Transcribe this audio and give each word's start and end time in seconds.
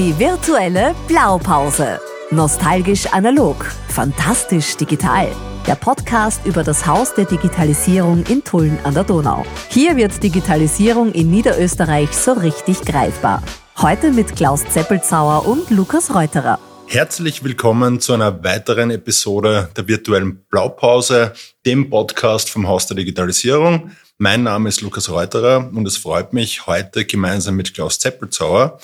Die 0.00 0.18
virtuelle 0.18 0.94
Blaupause. 1.08 2.00
Nostalgisch 2.30 3.04
analog, 3.12 3.66
fantastisch 3.90 4.74
digital. 4.78 5.28
Der 5.66 5.74
Podcast 5.74 6.40
über 6.46 6.64
das 6.64 6.86
Haus 6.86 7.12
der 7.12 7.26
Digitalisierung 7.26 8.24
in 8.24 8.42
Tulln 8.42 8.78
an 8.84 8.94
der 8.94 9.04
Donau. 9.04 9.44
Hier 9.68 9.98
wird 9.98 10.22
Digitalisierung 10.22 11.12
in 11.12 11.30
Niederösterreich 11.30 12.16
so 12.16 12.32
richtig 12.32 12.80
greifbar. 12.80 13.42
Heute 13.76 14.10
mit 14.10 14.36
Klaus 14.36 14.64
Zeppelzauer 14.64 15.46
und 15.46 15.68
Lukas 15.68 16.14
Reuterer. 16.14 16.58
Herzlich 16.86 17.44
willkommen 17.44 18.00
zu 18.00 18.14
einer 18.14 18.42
weiteren 18.42 18.90
Episode 18.90 19.68
der 19.76 19.86
virtuellen 19.86 20.46
Blaupause, 20.48 21.34
dem 21.66 21.90
Podcast 21.90 22.48
vom 22.48 22.66
Haus 22.66 22.86
der 22.86 22.96
Digitalisierung. 22.96 23.90
Mein 24.16 24.44
Name 24.44 24.70
ist 24.70 24.80
Lukas 24.80 25.10
Reuterer 25.10 25.68
und 25.74 25.86
es 25.86 25.98
freut 25.98 26.32
mich, 26.32 26.66
heute 26.66 27.04
gemeinsam 27.04 27.56
mit 27.56 27.74
Klaus 27.74 27.98
Zeppelzauer, 27.98 28.78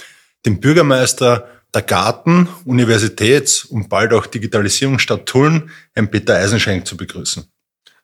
dem 0.47 0.61
Bürgermeister 0.61 1.49
der 1.75 1.83
Garten, 1.83 2.49
Universitäts- 2.65 3.65
und 3.65 3.89
bald 3.89 4.13
auch 4.15 4.27
Digitalisierungsstadt 4.27 5.27
Tulln, 5.27 5.71
Herrn 5.93 6.11
Peter 6.11 6.37
Eisenschenk, 6.37 6.87
zu 6.87 6.97
begrüßen. 6.97 7.45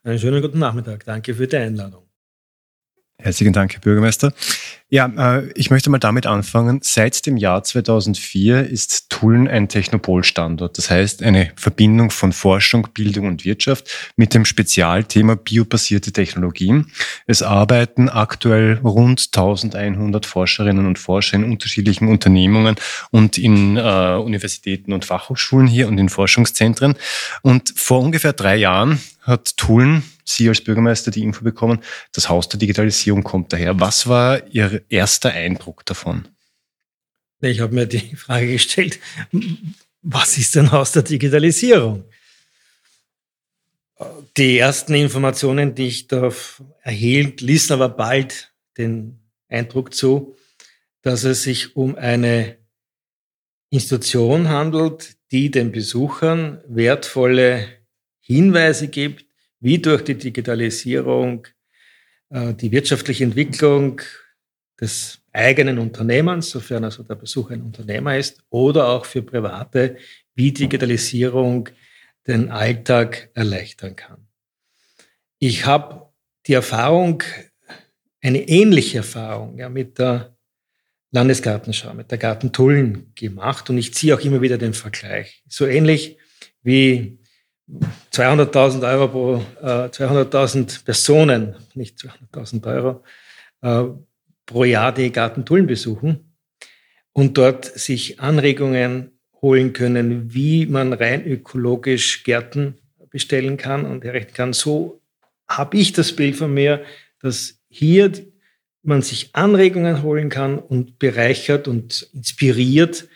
Einen 0.02 0.18
schönen 0.18 0.42
guten 0.42 0.58
Nachmittag. 0.58 1.04
Danke 1.04 1.34
für 1.34 1.46
die 1.46 1.56
Einladung. 1.56 2.02
Herzlichen 3.22 3.52
Dank, 3.52 3.74
Herr 3.74 3.80
Bürgermeister. 3.80 4.32
Ja, 4.88 5.06
äh, 5.06 5.48
ich 5.54 5.70
möchte 5.70 5.90
mal 5.90 5.98
damit 5.98 6.26
anfangen. 6.26 6.80
Seit 6.82 7.24
dem 7.24 7.36
Jahr 7.36 7.62
2004 7.62 8.68
ist 8.68 9.10
Tulln 9.10 9.46
ein 9.46 9.68
Technopolstandort. 9.68 10.76
Das 10.76 10.90
heißt, 10.90 11.22
eine 11.22 11.52
Verbindung 11.54 12.10
von 12.10 12.32
Forschung, 12.32 12.88
Bildung 12.92 13.28
und 13.28 13.44
Wirtschaft 13.44 14.12
mit 14.16 14.34
dem 14.34 14.44
Spezialthema 14.44 15.36
biobasierte 15.36 16.10
Technologien. 16.10 16.90
Es 17.28 17.42
arbeiten 17.42 18.08
aktuell 18.08 18.80
rund 18.82 19.28
1100 19.32 20.26
Forscherinnen 20.26 20.84
und 20.84 20.98
Forscher 20.98 21.36
in 21.36 21.44
unterschiedlichen 21.44 22.08
Unternehmungen 22.08 22.74
und 23.12 23.38
in 23.38 23.76
äh, 23.76 24.16
Universitäten 24.16 24.92
und 24.92 25.04
Fachhochschulen 25.04 25.68
hier 25.68 25.86
und 25.86 25.96
in 25.98 26.08
Forschungszentren. 26.08 26.96
Und 27.42 27.72
vor 27.76 28.00
ungefähr 28.00 28.32
drei 28.32 28.56
Jahren 28.56 29.00
hat 29.22 29.56
Tulln 29.56 30.02
Sie 30.24 30.48
als 30.48 30.62
Bürgermeister 30.62 31.10
die 31.10 31.22
Info 31.22 31.42
bekommen, 31.42 31.80
das 32.12 32.28
Haus 32.28 32.48
der 32.48 32.58
Digitalisierung 32.58 33.22
kommt 33.22 33.52
daher. 33.52 33.78
Was 33.80 34.06
war 34.06 34.46
Ihr 34.48 34.84
erster 34.88 35.30
Eindruck 35.30 35.84
davon? 35.86 36.28
Ich 37.40 37.60
habe 37.60 37.74
mir 37.74 37.86
die 37.86 38.14
Frage 38.14 38.52
gestellt, 38.52 39.00
was 40.02 40.38
ist 40.38 40.56
ein 40.56 40.70
Haus 40.70 40.92
der 40.92 41.02
Digitalisierung? 41.02 42.04
Die 44.36 44.58
ersten 44.58 44.94
Informationen, 44.94 45.74
die 45.74 45.86
ich 45.86 46.08
da 46.08 46.30
erhielt, 46.82 47.40
ließen 47.40 47.74
aber 47.74 47.88
bald 47.88 48.52
den 48.78 49.20
Eindruck 49.48 49.94
zu, 49.94 50.36
dass 51.02 51.24
es 51.24 51.42
sich 51.42 51.76
um 51.76 51.96
eine 51.96 52.56
Institution 53.70 54.48
handelt, 54.48 55.16
die 55.30 55.50
den 55.50 55.72
Besuchern 55.72 56.60
wertvolle 56.66 57.81
Hinweise 58.22 58.88
gibt, 58.88 59.26
wie 59.60 59.78
durch 59.78 60.02
die 60.02 60.16
Digitalisierung 60.16 61.46
äh, 62.30 62.54
die 62.54 62.72
wirtschaftliche 62.72 63.24
Entwicklung 63.24 64.00
des 64.80 65.20
eigenen 65.32 65.78
Unternehmens, 65.78 66.50
sofern 66.50 66.84
also 66.84 67.02
der 67.02 67.14
Besuch 67.14 67.50
ein 67.50 67.62
Unternehmer 67.62 68.16
ist, 68.16 68.42
oder 68.50 68.88
auch 68.88 69.04
für 69.04 69.22
Private, 69.22 69.96
wie 70.34 70.52
Digitalisierung 70.52 71.68
den 72.26 72.50
Alltag 72.50 73.30
erleichtern 73.34 73.96
kann. 73.96 74.26
Ich 75.38 75.66
habe 75.66 76.10
die 76.46 76.54
Erfahrung, 76.54 77.22
eine 78.20 78.48
ähnliche 78.48 78.98
Erfahrung 78.98 79.58
ja, 79.58 79.68
mit 79.68 79.98
der 79.98 80.36
Landesgartenschau, 81.10 81.92
mit 81.94 82.10
der 82.10 82.18
Gartentullen 82.18 83.12
gemacht 83.14 83.68
und 83.68 83.78
ich 83.78 83.92
ziehe 83.94 84.14
auch 84.14 84.20
immer 84.20 84.40
wieder 84.40 84.58
den 84.58 84.74
Vergleich. 84.74 85.42
So 85.48 85.66
ähnlich 85.66 86.16
wie 86.62 87.18
200.000 88.12 88.92
Euro 88.92 89.08
pro 89.08 89.36
äh, 89.62 89.88
200.000 89.88 90.84
Personen, 90.84 91.54
nicht 91.74 91.98
200.000 91.98 92.66
Euro, 92.66 93.04
äh, 93.62 93.84
pro 94.46 94.64
Jahr 94.64 94.92
die 94.92 95.12
Gartentullen 95.12 95.66
besuchen 95.66 96.34
und 97.12 97.38
dort 97.38 97.64
sich 97.64 98.20
Anregungen 98.20 99.12
holen 99.40 99.72
können, 99.72 100.34
wie 100.34 100.66
man 100.66 100.92
rein 100.92 101.26
ökologisch 101.26 102.24
Gärten 102.24 102.78
bestellen 103.10 103.56
kann 103.56 103.86
und 103.86 104.04
errichten 104.04 104.34
kann. 104.34 104.52
So 104.52 105.00
habe 105.48 105.76
ich 105.76 105.92
das 105.92 106.14
Bild 106.14 106.36
von 106.36 106.52
mir, 106.52 106.84
dass 107.20 107.60
hier 107.68 108.12
man 108.82 109.02
sich 109.02 109.34
Anregungen 109.34 110.02
holen 110.02 110.28
kann 110.28 110.58
und 110.58 110.98
bereichert 110.98 111.68
und 111.68 112.08
inspiriert 112.12 113.08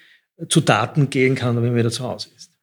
zu 0.49 0.61
Daten 0.61 1.11
gehen 1.11 1.35
kann, 1.35 1.57
wenn 1.57 1.65
man 1.65 1.77
wieder 1.77 1.91
zu 1.91 2.05
Hause 2.05 2.31
ist. 2.37 2.56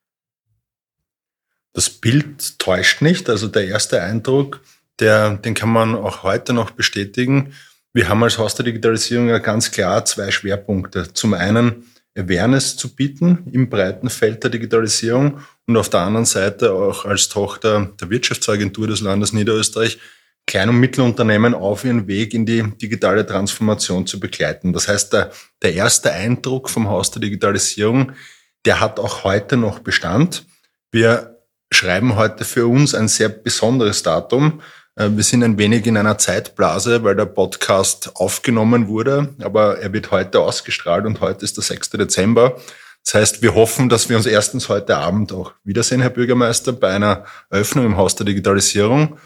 Das 1.73 1.89
Bild 1.89 2.59
täuscht 2.59 3.01
nicht. 3.01 3.29
Also 3.29 3.47
der 3.47 3.67
erste 3.67 4.01
Eindruck, 4.01 4.61
der, 4.99 5.37
den 5.37 5.55
kann 5.55 5.69
man 5.69 5.95
auch 5.95 6.23
heute 6.23 6.53
noch 6.53 6.71
bestätigen. 6.71 7.53
Wir 7.93 8.09
haben 8.09 8.23
als 8.23 8.37
Haus 8.37 8.55
der 8.55 8.65
Digitalisierung 8.65 9.29
ja 9.29 9.39
ganz 9.39 9.71
klar 9.71 10.05
zwei 10.05 10.31
Schwerpunkte. 10.31 11.13
Zum 11.13 11.33
einen 11.33 11.91
Awareness 12.15 12.77
zu 12.77 12.95
bieten 12.95 13.49
im 13.51 13.69
breiten 13.69 14.09
Feld 14.09 14.43
der 14.43 14.51
Digitalisierung 14.51 15.39
und 15.65 15.77
auf 15.77 15.89
der 15.89 16.01
anderen 16.01 16.25
Seite 16.25 16.73
auch 16.73 17.05
als 17.05 17.29
Tochter 17.29 17.91
der 17.99 18.09
Wirtschaftsagentur 18.09 18.87
des 18.87 19.01
Landes 19.01 19.33
Niederösterreich 19.33 19.99
Klein- 20.45 20.69
und 20.69 20.79
Mittelunternehmen 20.79 21.53
auf 21.53 21.85
ihren 21.85 22.07
Weg 22.07 22.33
in 22.33 22.45
die 22.45 22.63
digitale 22.77 23.25
Transformation 23.25 24.05
zu 24.05 24.19
begleiten. 24.19 24.73
Das 24.73 24.87
heißt, 24.87 25.13
der, 25.13 25.31
der 25.61 25.73
erste 25.73 26.11
Eindruck 26.11 26.69
vom 26.69 26.89
Haus 26.89 27.11
der 27.11 27.21
Digitalisierung, 27.21 28.11
der 28.65 28.79
hat 28.79 28.99
auch 28.99 29.23
heute 29.23 29.55
noch 29.55 29.79
Bestand. 29.79 30.45
Wir 30.91 31.32
schreiben 31.73 32.15
heute 32.15 32.45
für 32.45 32.67
uns 32.67 32.95
ein 32.95 33.07
sehr 33.07 33.29
besonderes 33.29 34.03
Datum. 34.03 34.61
Äh, 34.95 35.09
wir 35.11 35.23
sind 35.23 35.43
ein 35.43 35.57
wenig 35.57 35.85
in 35.85 35.97
einer 35.97 36.17
Zeitblase, 36.17 37.03
weil 37.03 37.15
der 37.15 37.25
Podcast 37.25 38.11
aufgenommen 38.15 38.87
wurde, 38.87 39.35
aber 39.41 39.79
er 39.79 39.93
wird 39.93 40.11
heute 40.11 40.39
ausgestrahlt 40.39 41.05
und 41.05 41.21
heute 41.21 41.43
ist 41.43 41.57
der 41.57 41.63
6. 41.63 41.91
Dezember. 41.91 42.57
Das 43.03 43.15
heißt, 43.15 43.41
wir 43.41 43.53
hoffen, 43.53 43.89
dass 43.89 44.07
wir 44.07 44.15
uns 44.15 44.25
erstens 44.25 44.69
heute 44.69 44.97
Abend 44.97 45.33
auch 45.33 45.53
wiedersehen, 45.63 46.01
Herr 46.01 46.09
Bürgermeister, 46.09 46.71
bei 46.71 46.89
einer 46.89 47.25
Eröffnung 47.49 47.85
im 47.85 47.97
Haus 47.97 48.15
der 48.15 48.25
Digitalisierung. 48.25 49.17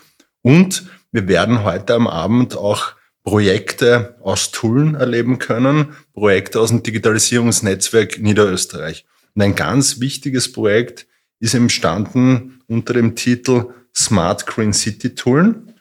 Und 0.41 0.87
wir 1.11 1.27
werden 1.27 1.63
heute 1.63 1.93
am 1.93 2.07
Abend 2.07 2.57
auch 2.57 2.93
Projekte 3.23 4.15
aus 4.23 4.51
Tulln 4.51 4.95
erleben 4.95 5.37
können, 5.37 5.95
Projekte 6.13 6.59
aus 6.59 6.69
dem 6.69 6.81
Digitalisierungsnetzwerk 6.81 8.19
Niederösterreich. 8.19 9.05
Und 9.35 9.41
ein 9.41 9.53
ganz 9.53 9.99
wichtiges 9.99 10.51
Projekt 10.51 11.06
ist 11.39 11.53
entstanden 11.53 12.61
unter 12.67 12.93
dem 12.93 13.15
Titel 13.15 13.73
Smart 13.95 14.45
Green 14.45 14.73
City 14.73 15.15
Toolen. 15.15 15.73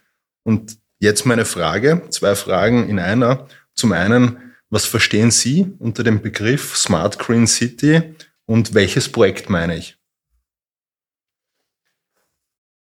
Und 0.43 0.79
jetzt 0.99 1.27
meine 1.27 1.45
Frage, 1.45 2.03
zwei 2.11 2.35
Fragen 2.35 2.89
in 2.89 2.99
einer. 2.99 3.49
Zum 3.75 3.93
einen, 3.93 4.55
was 4.71 4.87
verstehen 4.87 5.31
Sie 5.31 5.75
unter 5.79 6.03
dem 6.03 6.23
Begriff 6.23 6.77
Smart 6.77 7.19
Green 7.19 7.47
City 7.47 8.15
und 8.47 8.75
welches 8.75 9.09
Projekt 9.09 9.51
meine 9.51 9.77
ich? 9.77 9.99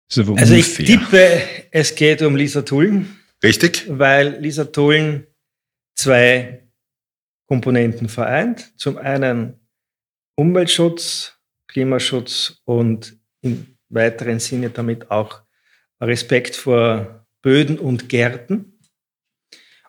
So 0.07 0.35
also 0.35 0.53
ich 0.53 0.75
tippe, 0.75 1.41
es 1.71 1.95
geht 1.95 2.21
um 2.21 2.35
Lisa 2.35 2.61
Tullen. 2.61 3.19
Richtig. 3.43 3.85
Weil 3.89 4.39
Lisa 4.39 4.65
Tullen 4.65 5.27
zwei 5.95 6.67
Komponenten 7.47 8.09
vereint. 8.09 8.71
Zum 8.77 8.97
einen 8.97 9.59
Umweltschutz 10.35 11.34
Klimaschutz 11.75 12.61
und 12.63 13.19
im 13.41 13.75
weiteren 13.89 14.39
Sinne 14.39 14.69
damit 14.69 15.11
auch 15.11 15.41
Respekt 15.99 16.55
vor 16.55 17.27
Böden 17.41 17.79
und 17.79 18.07
Gärten 18.07 18.79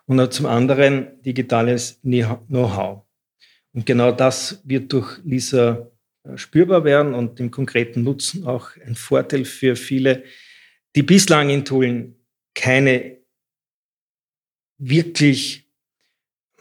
und 0.05 0.33
zum 0.33 0.47
anderen 0.47 1.21
digitales 1.21 2.01
Know-how. 2.01 3.03
Und 3.71 3.85
genau 3.85 4.11
das 4.11 4.61
wird 4.65 4.91
durch 4.91 5.19
Lisa 5.23 5.89
äh, 6.25 6.37
spürbar 6.37 6.83
werden 6.83 7.13
und 7.13 7.39
im 7.39 7.51
konkreten 7.51 8.03
Nutzen 8.03 8.45
auch 8.45 8.71
ein 8.85 8.95
Vorteil 8.95 9.45
für 9.45 9.77
viele, 9.77 10.25
die 10.93 11.03
bislang 11.03 11.49
in 11.49 11.63
Tulln 11.63 12.15
keine 12.53 13.19
wirklich 14.77 15.69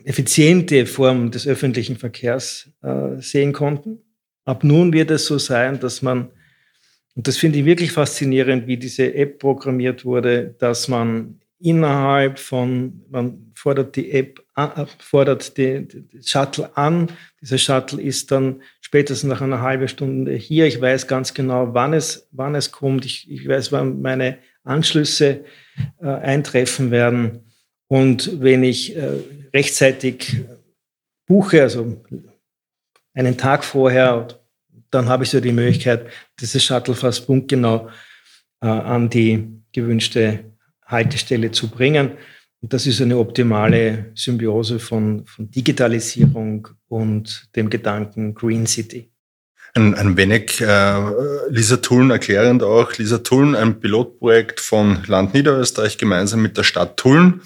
effiziente 0.05 0.87
Form 0.87 1.33
des 1.33 1.49
öffentlichen 1.49 1.97
Verkehrs 1.97 2.71
äh, 2.83 3.21
sehen 3.21 3.53
konnten. 3.53 4.06
Ab 4.47 4.63
nun 4.65 4.93
wird 4.93 5.11
es 5.11 5.27
so 5.27 5.39
sein, 5.39 5.79
dass 5.81 6.03
man, 6.03 6.31
und 7.15 7.27
das 7.27 7.37
finde 7.37 7.59
ich 7.59 7.65
wirklich 7.65 7.93
faszinierend, 7.93 8.67
wie 8.67 8.77
diese 8.77 9.13
App 9.13 9.39
programmiert 9.41 10.05
wurde, 10.05 10.55
dass 10.59 10.89
man 10.89 11.41
innerhalb 11.59 12.39
von, 12.39 13.03
man 13.11 13.53
fordert 13.55 13.97
die 13.97 14.13
App, 14.13 14.41
äh, 14.57 14.87
fordert 14.99 15.57
die 15.57 15.87
Shuttle 16.25 16.77
an. 16.77 17.09
Dieser 17.41 17.59
Shuttle 17.59 18.01
ist 18.01 18.31
dann 18.31 18.63
spätestens 18.81 19.29
nach 19.29 19.41
einer 19.41 19.63
halben 19.63 19.89
Stunde 19.89 20.35
hier. 20.35 20.67
Ich 20.67 20.81
weiß 20.81 21.09
ganz 21.09 21.35
genau, 21.35 21.75
wann 21.75 21.93
es, 21.93 22.29
wann 22.31 22.55
es 22.55 22.71
kommt. 22.71 23.05
Ich, 23.05 23.31
ich 23.31 23.49
weiß, 23.49 23.73
wann 23.73 24.01
meine 24.01 24.39
Anschlüsse 24.63 25.45
äh, 26.01 26.07
eintreffen 26.07 26.91
werden. 26.91 27.53
Und 27.89 28.41
wenn 28.41 28.63
ich 28.63 28.97
äh, 28.97 29.09
rechtzeitig 29.53 30.37
buche, 31.27 31.63
also 31.63 32.01
einen 33.17 33.37
Tag 33.37 33.65
vorher, 33.65 34.29
dann 34.91 35.09
habe 35.09 35.25
ich 35.25 35.31
so 35.31 35.41
die 35.41 35.53
Möglichkeit, 35.53 36.07
dieses 36.39 36.63
Shuttle 36.63 36.95
fast 36.95 37.27
punktgenau 37.27 37.89
äh, 38.61 38.67
an 38.67 39.11
die 39.11 39.49
gewünschte 39.73 40.45
Haltestelle 40.85 41.51
zu 41.51 41.69
bringen. 41.69 42.13
Und 42.61 42.73
das 42.73 42.87
ist 42.87 43.01
eine 43.01 43.19
optimale 43.19 44.13
Symbiose 44.15 44.79
von, 44.79 45.27
von 45.27 45.51
Digitalisierung 45.51 46.69
und 46.89 47.49
dem 47.57 47.69
Gedanken 47.69 48.35
Green 48.35 48.67
City. 48.67 49.11
Ein, 49.75 49.95
ein 49.95 50.17
wenig 50.17 50.61
äh, 50.61 51.51
Lisa 51.51 51.77
Thuln 51.77 52.11
erklärend 52.11 52.62
auch. 52.62 52.95
Lisa 52.95 53.19
Thuln, 53.19 53.55
ein 53.55 53.81
Pilotprojekt 53.81 54.61
von 54.61 55.03
Land 55.07 55.35
Niederösterreich 55.35 55.99
gemeinsam 55.99 56.41
mit 56.41 56.57
der 56.57 56.65
Stadt 56.65 56.97
Tulln, 56.97 57.43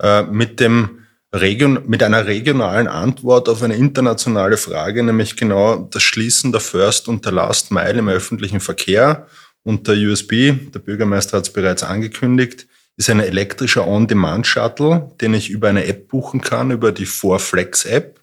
äh, 0.00 0.22
mit 0.22 0.60
dem 0.60 1.01
Region, 1.34 1.80
mit 1.86 2.02
einer 2.02 2.26
regionalen 2.26 2.88
Antwort 2.88 3.48
auf 3.48 3.62
eine 3.62 3.76
internationale 3.76 4.58
Frage, 4.58 5.02
nämlich 5.02 5.36
genau 5.36 5.88
das 5.90 6.02
Schließen 6.02 6.52
der 6.52 6.60
First 6.60 7.08
und 7.08 7.24
der 7.24 7.32
Last 7.32 7.70
Mile 7.70 7.98
im 7.98 8.08
öffentlichen 8.08 8.60
Verkehr. 8.60 9.26
Und 9.62 9.88
der 9.88 9.96
USB, 9.96 10.52
der 10.72 10.80
Bürgermeister 10.80 11.38
hat 11.38 11.44
es 11.44 11.52
bereits 11.52 11.82
angekündigt, 11.82 12.66
ist 12.96 13.08
ein 13.08 13.20
elektrischer 13.20 13.86
On-Demand-Shuttle, 13.86 15.12
den 15.20 15.32
ich 15.32 15.48
über 15.48 15.68
eine 15.68 15.86
App 15.86 16.08
buchen 16.08 16.42
kann, 16.42 16.70
über 16.70 16.92
die 16.92 17.06
4Flex-App. 17.06 18.20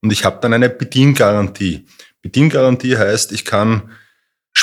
Und 0.00 0.12
ich 0.12 0.24
habe 0.24 0.38
dann 0.40 0.52
eine 0.52 0.68
Bediengarantie. 0.68 1.86
Bediengarantie 2.22 2.96
heißt, 2.96 3.30
ich 3.32 3.44
kann 3.44 3.90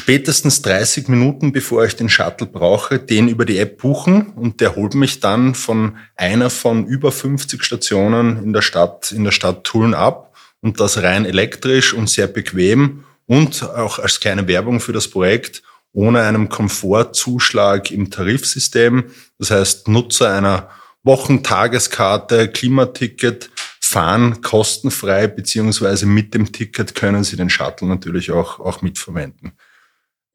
spätestens 0.06 0.62
30 0.62 1.08
Minuten, 1.08 1.52
bevor 1.52 1.84
ich 1.84 1.96
den 1.96 2.10
Shuttle 2.10 2.46
brauche, 2.46 3.00
den 3.00 3.28
über 3.28 3.44
die 3.44 3.58
App 3.58 3.80
buchen 3.82 4.28
und 4.36 4.62
der 4.62 4.76
holt 4.76 4.94
mich 4.94 5.20
dann 5.20 5.56
von 5.56 5.98
einer 6.16 6.52
von 6.52 6.86
über 6.86 7.12
50 7.12 7.64
Stationen 7.64 8.44
in 8.44 8.54
der 8.54 8.62
Stadt, 8.62 9.12
in 9.12 9.24
der 9.24 9.32
Stadt 9.32 9.64
Tulln 9.64 9.96
ab 9.96 10.36
und 10.62 10.80
das 10.80 11.02
rein 11.02 11.26
elektrisch 11.26 11.96
und 11.96 12.08
sehr 12.08 12.28
bequem 12.28 13.04
und 13.26 13.64
auch 13.64 13.98
als 13.98 14.20
kleine 14.20 14.48
Werbung 14.48 14.80
für 14.80 14.94
das 14.94 15.08
Projekt 15.08 15.64
ohne 15.92 16.22
einen 16.22 16.50
Komfortzuschlag 16.50 17.90
im 17.90 18.12
Tarifsystem. 18.12 19.06
Das 19.40 19.50
heißt, 19.50 19.88
Nutzer 19.88 20.32
einer 20.32 20.70
Wochentageskarte, 21.02 22.50
Klimaticket 22.50 23.50
fahren 23.80 24.44
kostenfrei, 24.44 25.26
beziehungsweise 25.26 26.06
mit 26.06 26.36
dem 26.36 26.52
Ticket 26.52 26.94
können 26.94 27.24
Sie 27.24 27.38
den 27.38 27.50
Shuttle 27.50 27.88
natürlich 27.88 28.30
auch, 28.30 28.60
auch 28.60 28.84
mitverwenden. 28.84 29.54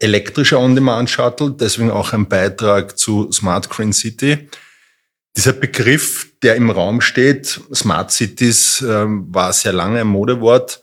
Elektrischer 0.00 0.58
On-Demand-Shuttle, 0.58 1.52
deswegen 1.52 1.90
auch 1.90 2.12
ein 2.12 2.28
Beitrag 2.28 2.98
zu 2.98 3.30
Smart 3.30 3.68
Green 3.70 3.92
City. 3.92 4.48
Dieser 5.36 5.52
Begriff, 5.52 6.32
der 6.42 6.56
im 6.56 6.70
Raum 6.70 7.00
steht, 7.00 7.60
Smart 7.72 8.10
Cities, 8.10 8.82
äh, 8.82 9.04
war 9.06 9.52
sehr 9.52 9.72
lange 9.72 10.00
ein 10.00 10.06
Modewort. 10.06 10.82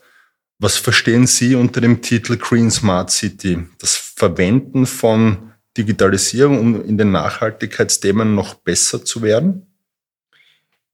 Was 0.58 0.76
verstehen 0.76 1.26
Sie 1.26 1.54
unter 1.54 1.80
dem 1.80 2.00
Titel 2.00 2.36
Green 2.36 2.70
Smart 2.70 3.10
City? 3.10 3.66
Das 3.78 3.96
Verwenden 3.96 4.86
von 4.86 5.52
Digitalisierung, 5.76 6.58
um 6.58 6.84
in 6.84 6.96
den 6.96 7.10
Nachhaltigkeitsthemen 7.12 8.34
noch 8.34 8.54
besser 8.54 9.04
zu 9.04 9.22
werden? 9.22 9.66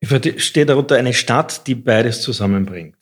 Ich 0.01 0.09
verstehe 0.09 0.67
darunter 0.67 0.97
eine 0.97 1.15
Stadt, 1.15 1.67
die 1.67 1.75
beides 1.75 2.21
zusammenbringt. 2.21 2.99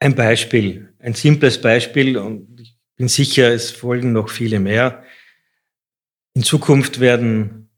Ein 0.00 0.14
Beispiel, 0.14 0.92
ein 0.98 1.14
simples 1.14 1.60
Beispiel, 1.60 2.18
und 2.18 2.60
ich 2.60 2.71
bin 3.02 3.08
sicher, 3.08 3.52
es 3.52 3.72
folgen 3.72 4.12
noch 4.12 4.28
viele 4.28 4.60
mehr. 4.60 5.02
In 6.34 6.44
Zukunft 6.44 7.00
werden 7.00 7.68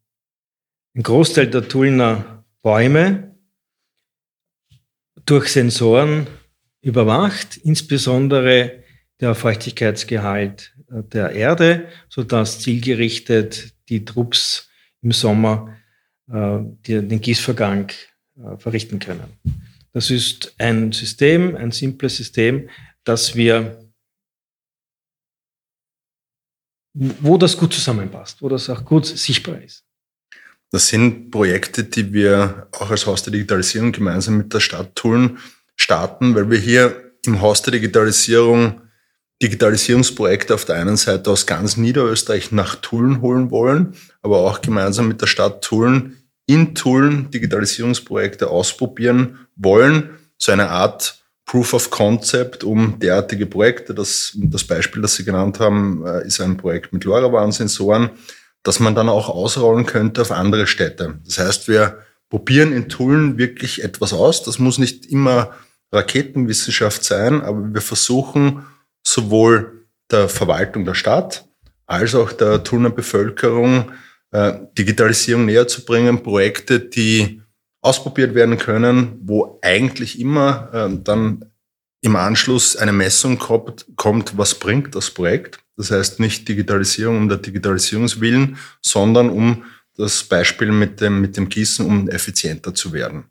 ein 0.95 1.03
Großteil 1.03 1.47
der 1.47 1.67
Tullner 1.67 2.45
Bäume 2.61 3.35
durch 5.25 5.49
Sensoren 5.49 6.27
überwacht, 6.83 7.57
insbesondere 7.57 8.83
der 9.19 9.35
Feuchtigkeitsgehalt 9.35 10.75
der 10.91 11.31
Erde, 11.31 11.89
sodass 12.11 12.61
zielgerichtet 12.61 13.73
die 13.89 14.05
Trupps 14.05 14.69
im 15.01 15.13
Sommer 15.13 15.75
äh, 16.29 16.59
den 16.87 17.21
Gießvorgang 17.23 17.91
äh, 18.37 18.59
verrichten 18.59 18.99
können. 18.99 19.39
Das 19.95 20.11
ist 20.11 20.55
ein 20.59 20.93
System, 20.93 21.57
ein 21.57 21.71
simples 21.71 22.19
System, 22.19 22.69
das 23.05 23.35
wir, 23.37 23.84
wo 26.95 27.37
das 27.37 27.57
gut 27.57 27.75
zusammenpasst, 27.75 28.41
wo 28.41 28.49
das 28.49 28.71
auch 28.71 28.85
gut 28.85 29.07
sichtbar 29.07 29.61
ist. 29.61 29.85
Das 30.71 30.89
sind 30.89 31.31
Projekte, 31.31 31.85
die 31.85 32.13
wir 32.13 32.69
auch 32.73 32.91
als 32.91 33.07
Haus 33.07 33.23
der 33.23 33.33
Digitalisierung 33.33 33.93
gemeinsam 33.93 34.39
mit 34.39 34.53
der 34.53 34.61
Stadt 34.61 34.95
Tulln 34.95 35.39
starten, 35.77 36.35
weil 36.35 36.51
wir 36.51 36.59
hier 36.59 37.13
im 37.27 37.41
Haus 37.41 37.63
der 37.63 37.73
Digitalisierung 37.73 38.81
Digitalisierungsprojekte 39.43 40.55
auf 40.55 40.65
der 40.65 40.77
einen 40.77 40.97
Seite 40.97 41.31
aus 41.31 41.47
ganz 41.47 41.77
Niederösterreich 41.77 42.53
nach 42.53 42.77
Tulln 42.77 43.21
holen 43.21 43.51
wollen, 43.51 43.95
aber 44.23 44.39
auch 44.39 44.63
gemeinsam 44.63 45.09
mit 45.09 45.21
der 45.21 45.27
Stadt 45.27 45.63
Tulln 45.63 46.17
in 46.47 46.75
Tulln 46.75 47.31
Digitalisierungsprojekte 47.31 48.49
ausprobieren 48.49 49.47
wollen. 49.57 50.11
So 50.39 50.53
eine 50.53 50.71
Art 50.71 51.24
Proof 51.47 51.75
of 51.75 51.91
Concept 51.91 52.65
um 52.65 52.99
derartige 52.99 53.47
Projekte. 53.47 53.95
Das, 53.95 54.33
das 54.37 54.65
Beispiel, 54.65 55.03
das 55.03 55.15
Sie 55.15 55.25
genannt 55.25 55.61
haben, 55.61 56.05
äh, 56.07 56.27
ist 56.27 56.41
ein 56.41 56.57
Projekt 56.57 56.93
mit 56.93 57.05
LoRaWAN-Sensoren, 57.05 58.11
das 58.63 58.81
man 58.81 58.95
dann 58.95 59.09
auch 59.09 59.29
ausrollen 59.29 59.87
könnte 59.87 60.23
auf 60.23 60.33
andere 60.33 60.67
Städte. 60.67 61.19
Das 61.25 61.39
heißt, 61.39 61.69
wir 61.69 61.99
probieren 62.31 62.73
in 62.73 62.89
Tulln 62.89 63.39
wirklich 63.39 63.85
etwas 63.85 64.13
aus. 64.13 64.43
Das 64.43 64.59
muss 64.59 64.79
nicht 64.79 65.07
immer 65.07 65.53
Raketenwissenschaft 65.93 67.05
sein, 67.05 67.43
aber 67.43 67.73
wir 67.73 67.83
versuchen 67.83 68.65
sowohl 69.07 69.87
der 70.11 70.29
Verwaltung 70.29 70.85
der 70.85 70.95
Stadt 70.95 71.47
als 71.87 72.15
auch 72.15 72.33
der 72.33 72.65
Tullner 72.65 72.91
Bevölkerung 72.91 73.93
äh, 74.31 74.55
Digitalisierung 74.77 75.45
näher 75.45 75.69
zu 75.69 75.85
bringen, 75.85 76.23
Projekte, 76.23 76.81
die 76.81 77.41
ausprobiert 77.85 78.35
werden 78.35 78.57
können, 78.57 79.19
wo 79.23 79.59
eigentlich 79.63 80.19
immer 80.19 80.71
äh, 80.73 80.99
dann 81.03 81.45
im 82.01 82.17
Anschluss 82.17 82.77
eine 82.77 82.93
Messung 82.93 83.39
kommt, 83.39 83.87
kommt, 83.97 84.39
was 84.39 84.59
bringt 84.59 84.95
das 84.95 85.11
Projekt. 85.11 85.59
Das 85.77 85.91
heißt 85.91 86.19
nicht 86.19 86.49
Digitalisierung 86.49 87.19
um 87.19 87.29
der 87.29 87.39
Digitalisierungswillen, 87.39 88.57
sondern 88.81 89.29
um 89.29 89.65
das 89.97 90.25
Beispiel 90.25 90.73
mit 90.73 91.01
dem, 91.01 91.21
mit 91.21 91.37
dem 91.37 91.49
Gießen, 91.49 91.85
um 91.85 92.09
effizienter 92.09 92.75
zu 92.75 92.93
werden. 92.93 93.25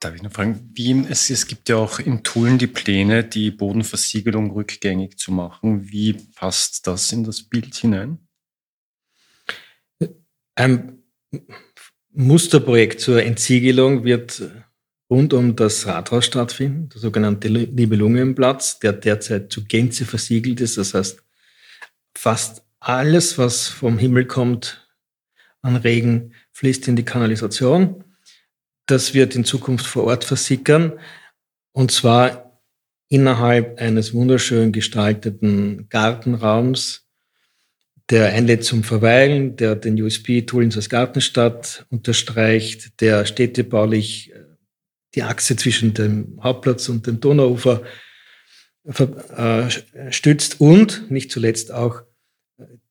Darf 0.00 0.14
ich 0.14 0.22
noch 0.22 0.32
fragen, 0.32 0.70
wie, 0.72 1.04
es, 1.08 1.30
es 1.30 1.46
gibt 1.46 1.68
ja 1.68 1.76
auch 1.76 1.98
in 1.98 2.22
Tulln 2.22 2.58
die 2.58 2.66
Pläne, 2.66 3.24
die 3.24 3.50
Bodenversiegelung 3.50 4.50
rückgängig 4.52 5.18
zu 5.18 5.32
machen. 5.32 5.90
Wie 5.90 6.14
passt 6.34 6.86
das 6.86 7.12
in 7.12 7.24
das 7.24 7.42
Bild 7.42 7.74
hinein? 7.74 8.18
Ein 10.54 11.02
Musterprojekt 12.14 13.00
zur 13.00 13.22
Entsiegelung 13.22 14.04
wird 14.04 14.42
rund 15.10 15.32
um 15.34 15.56
das 15.56 15.86
Rathaus 15.86 16.24
stattfinden, 16.24 16.88
der 16.88 17.00
sogenannte 17.00 17.50
Nibelungenplatz, 17.50 18.78
der 18.78 18.92
derzeit 18.92 19.52
zu 19.52 19.64
Gänze 19.64 20.04
versiegelt 20.04 20.60
ist. 20.60 20.78
Das 20.78 20.94
heißt, 20.94 21.22
fast 22.16 22.62
alles, 22.78 23.36
was 23.36 23.66
vom 23.68 23.98
Himmel 23.98 24.26
kommt 24.26 24.88
an 25.60 25.76
Regen, 25.76 26.34
fließt 26.52 26.86
in 26.88 26.96
die 26.96 27.04
Kanalisation. 27.04 28.04
Das 28.86 29.12
wird 29.12 29.34
in 29.34 29.44
Zukunft 29.44 29.86
vor 29.86 30.04
Ort 30.04 30.24
versickern 30.24 30.92
und 31.72 31.90
zwar 31.90 32.60
innerhalb 33.08 33.80
eines 33.80 34.14
wunderschön 34.14 34.72
gestalteten 34.72 35.88
Gartenraums, 35.88 37.03
der 38.10 38.32
einlädt 38.32 38.64
zum 38.64 38.84
Verweilen, 38.84 39.56
der 39.56 39.76
den 39.76 40.00
USB 40.00 40.46
Tullins 40.46 40.76
als 40.76 40.90
Gartenstadt 40.90 41.86
unterstreicht, 41.90 43.00
der 43.00 43.24
städtebaulich 43.26 44.32
äh, 44.32 44.44
die 45.14 45.22
Achse 45.22 45.56
zwischen 45.56 45.94
dem 45.94 46.40
Hauptplatz 46.42 46.88
und 46.88 47.06
dem 47.06 47.20
Donauufer 47.20 47.82
äh, 48.84 49.70
stützt 50.10 50.60
und 50.60 51.10
nicht 51.10 51.30
zuletzt 51.30 51.72
auch 51.72 52.02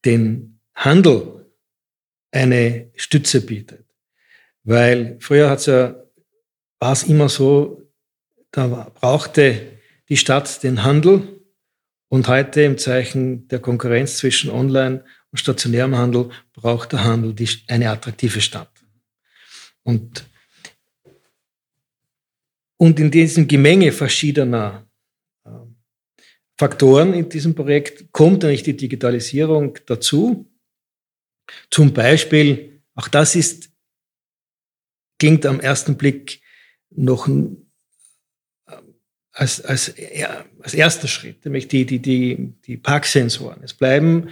den 0.06 0.60
Handel 0.74 1.46
eine 2.32 2.90
Stütze 2.96 3.42
bietet. 3.42 3.86
Weil 4.64 5.18
früher 5.20 5.50
hat's 5.50 5.68
ja, 5.68 5.96
war 6.80 6.94
es 6.94 7.04
immer 7.04 7.30
so, 7.30 7.90
da 8.52 8.92
brauchte 8.94 9.80
die 10.10 10.18
Stadt 10.18 10.64
den 10.64 10.84
Handel 10.84 11.33
und 12.14 12.28
heute 12.28 12.62
im 12.62 12.78
Zeichen 12.78 13.48
der 13.48 13.58
Konkurrenz 13.58 14.18
zwischen 14.18 14.52
Online 14.52 15.04
und 15.32 15.38
stationärem 15.40 15.96
Handel 15.96 16.30
braucht 16.54 16.92
der 16.92 17.04
Handel 17.04 17.34
eine 17.68 17.90
attraktive 17.90 18.40
Stadt. 18.40 18.70
Und, 19.82 20.24
und 22.78 23.00
in 23.00 23.10
diesem 23.10 23.48
Gemenge 23.48 23.92
verschiedener 23.92 24.88
äh, 25.44 25.50
Faktoren 26.56 27.16
in 27.16 27.30
diesem 27.30 27.56
Projekt 27.56 28.12
kommt 28.12 28.46
eigentlich 28.46 28.62
die 28.62 28.78
Digitalisierung 28.78 29.80
dazu. 29.88 30.48
Zum 31.72 31.96
Beispiel, 31.96 32.84
auch 32.94 33.08
das 33.08 33.34
ist 33.34 33.72
klingt 35.18 35.48
am 35.48 35.60
ersten 35.60 35.98
Blick 35.98 36.42
noch 36.92 37.28
als, 39.34 39.62
als, 39.62 39.94
ja, 40.16 40.46
als 40.62 40.74
erster 40.74 41.08
Schritt, 41.08 41.44
nämlich 41.44 41.68
die, 41.68 41.86
die, 41.86 42.00
die, 42.00 42.54
die 42.66 42.78
Parksensoren. 42.78 43.64
Es 43.64 43.74
bleiben 43.74 44.30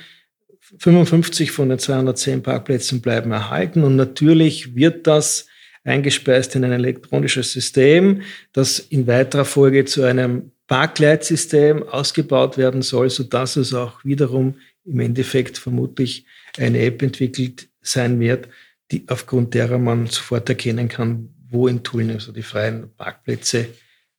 55 0.78 1.52
von 1.52 1.70
den 1.70 1.80
210 1.80 2.44
Parkplätzen 2.44 3.02
bleiben 3.02 3.32
erhalten 3.32 3.84
und 3.84 3.96
natürlich 3.96 4.76
wird 4.76 5.08
das 5.08 5.48
eingespeist 5.84 6.56
in 6.56 6.64
ein 6.64 6.72
elektronisches 6.72 7.52
System, 7.52 8.22
das 8.54 8.80
in 8.80 9.08
weiterer 9.08 9.46
Folge 9.46 9.86
zu 9.86 10.04
einem 10.04 10.52
Parkleitsystem 10.68 11.84
ausgebaut 11.84 12.58
werden 12.58 12.84
soll, 12.84 13.10
so 13.10 13.24
dass 13.24 13.56
es 13.56 13.74
auch 13.74 14.06
wiederum 14.06 14.56
im 14.86 15.00
Endeffekt 15.00 15.58
vermutlich 15.58 16.26
eine 16.58 16.80
App 16.80 17.02
entwickelt 17.02 17.68
sein 17.82 18.20
wird, 18.20 18.48
die 18.92 19.04
aufgrund 19.08 19.54
derer 19.54 19.80
man 19.80 20.08
sofort 20.08 20.48
erkennen 20.48 20.88
kann, 20.88 21.30
wo 21.50 21.68
in 21.68 21.84
Tulln 21.84 22.12
also 22.12 22.32
die 22.32 22.44
freien 22.44 22.90
Parkplätze 22.96 23.68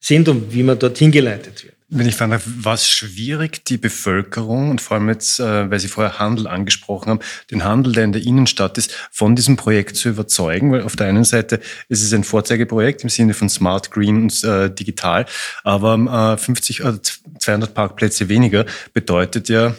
sind 0.02 0.28
und 0.28 0.52
wie 0.52 0.64
man 0.64 0.78
dorthin 0.78 1.12
geleitet 1.12 1.64
wird. 1.64 1.74
Wenn 1.94 2.08
ich 2.08 2.16
frage, 2.16 2.40
war 2.44 2.74
es 2.74 2.88
schwierig, 2.88 3.66
die 3.66 3.76
Bevölkerung 3.76 4.70
und 4.70 4.80
vor 4.80 4.96
allem 4.96 5.10
jetzt, 5.10 5.38
äh, 5.40 5.70
weil 5.70 5.78
Sie 5.78 5.88
vorher 5.88 6.18
Handel 6.18 6.46
angesprochen 6.46 7.10
haben, 7.10 7.20
den 7.50 7.64
Handel, 7.64 7.92
der 7.92 8.04
in 8.04 8.12
der 8.12 8.22
Innenstadt 8.22 8.78
ist, 8.78 8.92
von 9.10 9.36
diesem 9.36 9.56
Projekt 9.58 9.96
zu 9.96 10.08
überzeugen? 10.08 10.72
Weil 10.72 10.82
auf 10.82 10.96
der 10.96 11.06
einen 11.06 11.24
Seite 11.24 11.60
ist 11.88 12.02
es 12.02 12.14
ein 12.14 12.24
Vorzeigeprojekt 12.24 13.02
im 13.02 13.10
Sinne 13.10 13.34
von 13.34 13.50
Smart, 13.50 13.90
Green 13.90 14.22
und 14.22 14.42
äh, 14.42 14.74
digital, 14.74 15.26
aber 15.64 16.34
äh, 16.34 16.42
50 16.42 16.82
oder 16.82 16.98
200 17.38 17.74
Parkplätze 17.74 18.30
weniger 18.30 18.64
bedeutet 18.94 19.50
ja 19.50 19.74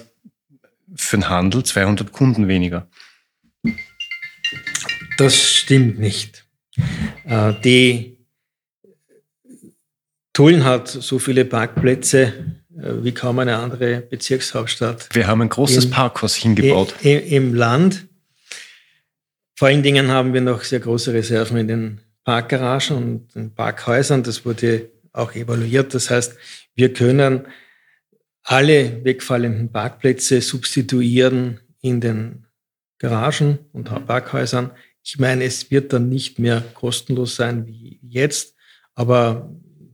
für 0.95 1.17
den 1.17 1.29
Handel 1.29 1.63
200 1.63 2.11
Kunden 2.11 2.47
weniger. 2.47 2.87
Das 5.17 5.35
stimmt 5.35 5.97
nicht. 5.97 6.45
Äh, 7.25 7.53
die 7.63 8.12
Tulln 10.33 10.63
hat 10.63 10.87
so 10.87 11.19
viele 11.19 11.45
Parkplätze 11.45 12.33
äh, 12.75 13.03
wie 13.03 13.11
kaum 13.11 13.39
eine 13.39 13.57
andere 13.57 14.01
Bezirkshauptstadt. 14.01 15.09
Wir 15.13 15.27
haben 15.27 15.41
ein 15.41 15.49
großes 15.49 15.85
im, 15.85 15.91
Parkhaus 15.91 16.35
hingebaut. 16.35 16.95
Im, 17.01 17.23
Im 17.23 17.53
Land. 17.53 18.07
Vor 19.55 19.67
allen 19.67 19.83
Dingen 19.83 20.09
haben 20.09 20.33
wir 20.33 20.41
noch 20.41 20.63
sehr 20.63 20.79
große 20.79 21.13
Reserven 21.13 21.57
in 21.57 21.67
den 21.67 22.01
Parkgaragen 22.23 22.97
und 22.97 23.35
den 23.35 23.53
Parkhäusern. 23.53 24.23
Das 24.23 24.43
wurde 24.43 24.89
auch 25.11 25.35
evaluiert. 25.35 25.93
Das 25.93 26.09
heißt, 26.09 26.35
wir 26.73 26.91
können 26.93 27.45
alle 28.41 29.03
wegfallenden 29.05 29.71
Parkplätze 29.71 30.41
substituieren 30.41 31.59
in 31.81 32.01
den 32.01 32.47
Garagen 32.97 33.59
und 33.71 33.83
Parkhäusern. 34.07 34.71
Ich 35.03 35.19
meine, 35.19 35.43
es 35.43 35.69
wird 35.69 35.93
dann 35.93 36.09
nicht 36.09 36.39
mehr 36.39 36.63
kostenlos 36.73 37.35
sein 37.35 37.67
wie 37.67 37.99
jetzt, 38.01 38.55
aber 38.95 39.51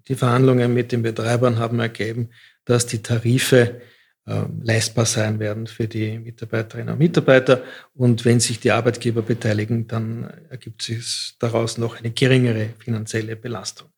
die 0.10 0.16
Verhandlungen 0.16 0.74
mit 0.74 0.92
den 0.92 1.04
Betreibern 1.04 1.60
haben 1.60 1.80
ergeben, 1.80 2.30
dass 2.66 2.86
die 2.88 3.02
Tarife 3.02 3.82
äh, 4.26 4.44
leistbar 4.62 5.06
sein 5.06 5.40
werden 5.40 5.68
für 5.68 5.88
die 5.88 6.20
Mitarbeiterinnen 6.20 6.94
und 6.94 7.00
Mitarbeiter. 7.00 7.64
Und 7.94 8.26
wenn 8.26 8.40
sich 8.40 8.60
die 8.60 8.72
Arbeitgeber 8.72 9.22
beteiligen, 9.22 9.88
dann 9.88 10.26
ergibt 10.50 10.82
sich 10.82 11.36
daraus 11.40 11.78
noch 11.78 11.98
eine 11.98 12.12
geringere 12.12 12.70
finanzielle 12.80 13.36
Belastung. 13.36 13.90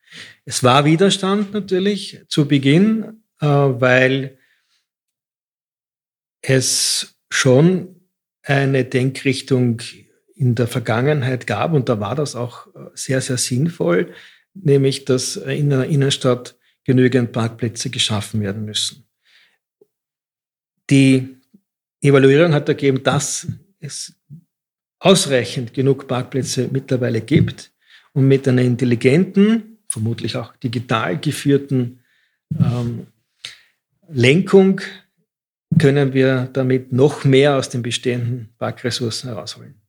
Es 0.45 0.63
war 0.63 0.85
Widerstand 0.85 1.53
natürlich 1.53 2.23
zu 2.27 2.47
Beginn, 2.47 3.23
äh, 3.39 3.45
weil 3.47 4.37
es 6.41 7.15
schon 7.29 8.01
eine 8.43 8.85
Denkrichtung 8.85 9.81
in 10.35 10.55
der 10.55 10.67
Vergangenheit 10.67 11.45
gab 11.45 11.73
und 11.73 11.87
da 11.87 11.99
war 11.99 12.15
das 12.15 12.35
auch 12.35 12.67
äh, 12.67 12.89
sehr, 12.93 13.21
sehr 13.21 13.37
sinnvoll, 13.37 14.13
nämlich 14.53 15.05
dass 15.05 15.37
in 15.37 15.69
der 15.69 15.85
Innenstadt 15.85 16.55
genügend 16.83 17.31
Parkplätze 17.31 17.89
geschaffen 17.89 18.41
werden 18.41 18.65
müssen. 18.65 19.05
Die 20.89 21.37
Evaluierung 22.01 22.53
hat 22.53 22.67
ergeben, 22.67 23.03
dass 23.03 23.47
es 23.79 24.15
ausreichend 24.99 25.73
genug 25.73 26.07
Parkplätze 26.07 26.69
mittlerweile 26.71 27.21
gibt 27.21 27.71
und 28.13 28.27
mit 28.27 28.47
einer 28.47 28.61
intelligenten, 28.61 29.77
vermutlich 29.89 30.35
auch 30.35 30.55
digital 30.57 31.19
geführten 31.19 31.99
ähm, 32.59 33.07
Lenkung 34.09 34.81
können 35.79 36.13
wir 36.13 36.49
damit 36.51 36.91
noch 36.91 37.23
mehr 37.23 37.55
aus 37.55 37.69
den 37.69 37.81
bestehenden 37.81 38.49
Parkressourcen 38.57 39.29
herausholen. 39.29 39.80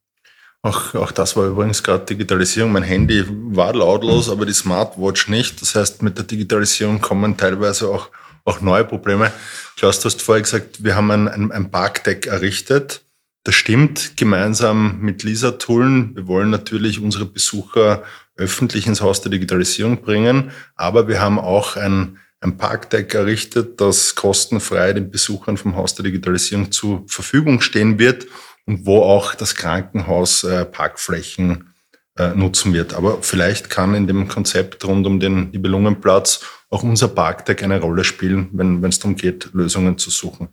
Auch, 0.64 0.94
auch 0.94 1.10
das 1.10 1.36
war 1.36 1.46
übrigens 1.46 1.82
gerade 1.82 2.04
Digitalisierung. 2.04 2.70
Mein 2.70 2.84
Handy 2.84 3.24
war 3.28 3.74
lautlos, 3.74 4.30
aber 4.30 4.46
die 4.46 4.52
Smartwatch 4.52 5.26
nicht. 5.28 5.60
Das 5.60 5.74
heißt, 5.74 6.02
mit 6.02 6.16
der 6.16 6.24
Digitalisierung 6.24 7.00
kommen 7.00 7.36
teilweise 7.36 7.88
auch, 7.88 8.10
auch 8.44 8.60
neue 8.60 8.84
Probleme. 8.84 9.32
Klaus, 9.76 9.98
du 9.98 10.04
hast 10.04 10.22
vorher 10.22 10.42
gesagt, 10.42 10.84
wir 10.84 10.94
haben 10.94 11.10
ein, 11.10 11.50
ein, 11.50 11.70
Parkdeck 11.72 12.28
errichtet. 12.28 13.02
Das 13.42 13.56
stimmt, 13.56 14.16
gemeinsam 14.16 15.00
mit 15.00 15.24
Lisa 15.24 15.50
Tullen. 15.52 16.14
Wir 16.14 16.28
wollen 16.28 16.50
natürlich 16.50 17.00
unsere 17.00 17.24
Besucher 17.24 18.04
öffentlich 18.36 18.86
ins 18.86 19.00
Haus 19.00 19.20
der 19.20 19.32
Digitalisierung 19.32 20.02
bringen, 20.02 20.52
aber 20.76 21.08
wir 21.08 21.20
haben 21.20 21.40
auch 21.40 21.76
ein, 21.76 22.18
ein 22.40 22.56
Parkdeck 22.56 23.12
errichtet, 23.14 23.80
das 23.80 24.14
kostenfrei 24.14 24.92
den 24.92 25.10
Besuchern 25.10 25.56
vom 25.56 25.74
Haus 25.74 25.96
der 25.96 26.04
Digitalisierung 26.04 26.70
zur 26.70 27.04
Verfügung 27.08 27.60
stehen 27.60 27.98
wird 27.98 28.26
und 28.66 28.86
wo 28.86 29.02
auch 29.02 29.34
das 29.34 29.54
Krankenhaus 29.54 30.44
äh, 30.44 30.64
Parkflächen 30.64 31.72
äh, 32.16 32.28
nutzen 32.28 32.74
wird. 32.74 32.94
Aber 32.94 33.22
vielleicht 33.22 33.70
kann 33.70 33.94
in 33.94 34.06
dem 34.06 34.28
Konzept 34.28 34.84
rund 34.84 35.06
um 35.06 35.20
den 35.20 35.50
Nibelungenplatz 35.50 36.44
auch 36.70 36.82
unser 36.82 37.08
Parkdeck 37.08 37.62
eine 37.62 37.80
Rolle 37.80 38.04
spielen, 38.04 38.48
wenn 38.52 38.84
es 38.84 38.98
darum 38.98 39.16
geht, 39.16 39.50
Lösungen 39.52 39.98
zu 39.98 40.10
suchen. 40.10 40.48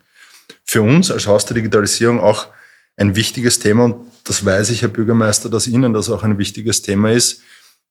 Für 0.66 0.82
uns 0.82 1.12
als 1.12 1.28
Haus 1.28 1.46
der 1.46 1.56
Digitalisierung 1.56 2.20
auch 2.20 2.48
ein 2.98 3.16
wichtiges 3.16 3.60
Thema, 3.60 3.86
und 3.86 4.08
das 4.26 4.46
weiß 4.46 4.70
ich, 4.72 4.82
Herr 4.82 4.90
Bürgermeister, 4.90 5.50
dass 5.50 5.68
Ihnen 5.68 5.94
das 5.94 6.10
auch 6.10 6.24
ein 6.24 6.38
wichtiges 6.38 6.82
Thema 6.82 7.12
ist, 7.12 7.42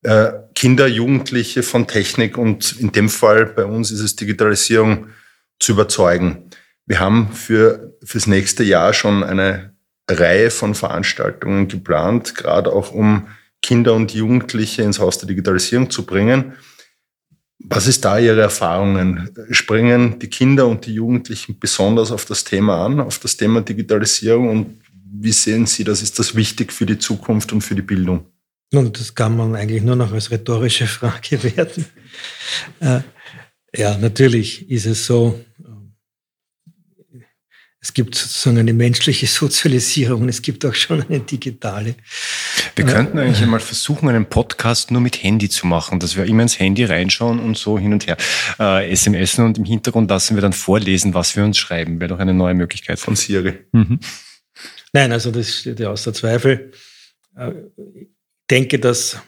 äh, 0.03 0.33
Kinder, 0.55 0.87
Jugendliche 0.87 1.63
von 1.63 1.87
Technik 1.87 2.39
und 2.39 2.79
in 2.79 2.93
dem 2.93 3.09
Fall 3.09 3.47
bei 3.47 3.65
uns 3.65 3.91
ist 3.91 4.01
es 4.01 4.15
Digitalisierung 4.15 5.09
zu 5.59 5.73
überzeugen. 5.73 6.51
Wir 6.87 7.01
haben 7.01 7.33
für 7.33 7.97
fürs 8.05 8.27
nächste 8.27 8.63
Jahr 8.63 8.93
schon 8.93 9.25
eine 9.25 9.75
Reihe 10.09 10.51
von 10.51 10.75
Veranstaltungen 10.75 11.69
geplant, 11.69 12.35
gerade 12.35 12.73
auch 12.73 12.93
um 12.93 13.29
Kinder 13.63 13.95
und 13.95 14.15
Jugendliche 14.15 14.83
ins 14.83 14.99
Haus 14.99 15.19
der 15.19 15.29
Digitalisierung 15.29 15.91
zu 15.91 16.07
bringen. 16.07 16.55
Was 17.59 17.87
ist 17.87 18.05
da 18.05 18.19
Ihre 18.19 18.41
Erfahrungen? 18.41 19.31
Springen 19.51 20.19
die 20.21 20.29
Kinder 20.29 20.67
und 20.69 20.87
die 20.87 20.95
Jugendlichen 20.95 21.59
besonders 21.59 22.13
auf 22.13 22.25
das 22.25 22.45
Thema 22.45 22.85
an, 22.85 23.01
auf 23.01 23.19
das 23.19 23.37
Thema 23.37 23.61
Digitalisierung? 23.63 24.49
Und 24.49 24.81
wie 25.13 25.33
sehen 25.33 25.67
Sie 25.67 25.85
das? 25.85 26.03
Ist 26.03 26.19
das 26.19 26.37
wichtig 26.37 26.73
für 26.73 26.87
die 26.87 26.99
Zukunft 26.99 27.53
und 27.53 27.63
für 27.63 27.75
die 27.75 27.83
Bildung? 27.83 28.27
Nun, 28.73 28.93
das 28.93 29.15
kann 29.15 29.37
man 29.37 29.57
eigentlich 29.57 29.83
nur 29.83 29.97
noch 29.97 30.13
als 30.13 30.31
rhetorische 30.31 30.87
Frage 30.87 31.43
werten. 31.57 31.87
Äh, 32.81 33.01
ja, 33.75 33.99
natürlich 33.99 34.71
ist 34.71 34.87
es 34.87 35.05
so, 35.05 35.41
es 37.81 37.95
gibt 37.95 38.17
sozusagen 38.17 38.59
eine 38.59 38.73
menschliche 38.73 39.27
Sozialisierung 39.29 40.23
und 40.23 40.29
es 40.29 40.43
gibt 40.43 40.67
auch 40.67 40.75
schon 40.75 41.03
eine 41.03 41.21
digitale. 41.21 41.95
Wir 42.75 42.85
könnten 42.85 43.19
eigentlich 43.19 43.41
einmal 43.41 43.61
versuchen, 43.61 44.09
einen 44.09 44.27
Podcast 44.27 44.91
nur 44.91 45.01
mit 45.01 45.23
Handy 45.23 45.49
zu 45.49 45.67
machen, 45.67 46.01
dass 46.01 46.17
wir 46.17 46.25
immer 46.25 46.43
ins 46.43 46.59
Handy 46.59 46.85
reinschauen 46.85 47.39
und 47.39 47.57
so 47.57 47.79
hin 47.79 47.93
und 47.93 48.07
her 48.07 48.17
äh, 48.59 48.91
SMS 48.91 49.39
und 49.39 49.59
im 49.59 49.65
Hintergrund 49.65 50.11
lassen 50.11 50.37
wir 50.37 50.43
dann 50.43 50.53
vorlesen, 50.53 51.15
was 51.15 51.37
wir 51.37 51.45
uns 51.45 51.57
schreiben. 51.57 52.01
Wäre 52.01 52.09
doch 52.09 52.19
eine 52.19 52.35
neue 52.35 52.55
Möglichkeit. 52.55 52.99
Von 52.99 53.15
Siri. 53.15 53.59
Mhm. 53.71 54.01
Nein, 54.93 55.13
also 55.13 55.31
das 55.31 55.55
steht 55.55 55.79
ja 55.79 55.91
außer 55.91 56.13
Zweifel. 56.13 56.73
Äh, 57.37 57.53
ich 57.95 58.09
denke, 58.51 58.81
dass 58.81 59.19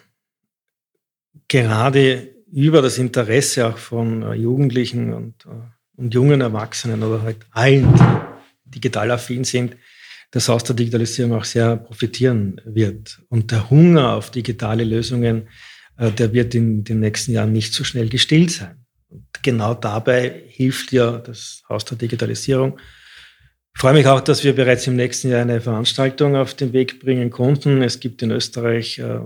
gerade 1.46 2.34
über 2.50 2.82
das 2.82 2.98
Interesse 2.98 3.68
auch 3.68 3.78
von 3.78 4.22
äh, 4.22 4.34
Jugendlichen 4.34 5.12
und, 5.12 5.46
äh, 5.46 6.00
und 6.00 6.14
jungen 6.14 6.40
Erwachsenen 6.40 7.02
oder 7.04 7.22
halt 7.22 7.36
allen, 7.52 7.94
die 7.94 8.29
digital 8.70 9.10
affin 9.10 9.44
sind, 9.44 9.76
das 10.30 10.48
Haus 10.48 10.64
der 10.64 10.76
Digitalisierung 10.76 11.34
auch 11.34 11.44
sehr 11.44 11.76
profitieren 11.76 12.60
wird. 12.64 13.20
Und 13.28 13.50
der 13.50 13.68
Hunger 13.68 14.14
auf 14.14 14.30
digitale 14.30 14.84
Lösungen, 14.84 15.48
äh, 15.96 16.10
der 16.10 16.32
wird 16.32 16.54
in 16.54 16.84
den 16.84 17.00
nächsten 17.00 17.32
Jahren 17.32 17.52
nicht 17.52 17.74
so 17.74 17.84
schnell 17.84 18.08
gestillt 18.08 18.52
sein. 18.52 18.84
Und 19.08 19.26
genau 19.42 19.74
dabei 19.74 20.42
hilft 20.48 20.92
ja 20.92 21.18
das 21.18 21.62
Haus 21.68 21.84
der 21.84 21.98
Digitalisierung. 21.98 22.78
Ich 23.74 23.80
freue 23.80 23.94
mich 23.94 24.06
auch, 24.06 24.20
dass 24.20 24.44
wir 24.44 24.54
bereits 24.54 24.86
im 24.86 24.96
nächsten 24.96 25.30
Jahr 25.30 25.42
eine 25.42 25.60
Veranstaltung 25.60 26.36
auf 26.36 26.54
den 26.54 26.72
Weg 26.72 27.00
bringen 27.00 27.30
konnten. 27.30 27.82
Es 27.82 27.98
gibt 27.98 28.22
in 28.22 28.30
Österreich 28.30 28.98
äh, 28.98 29.20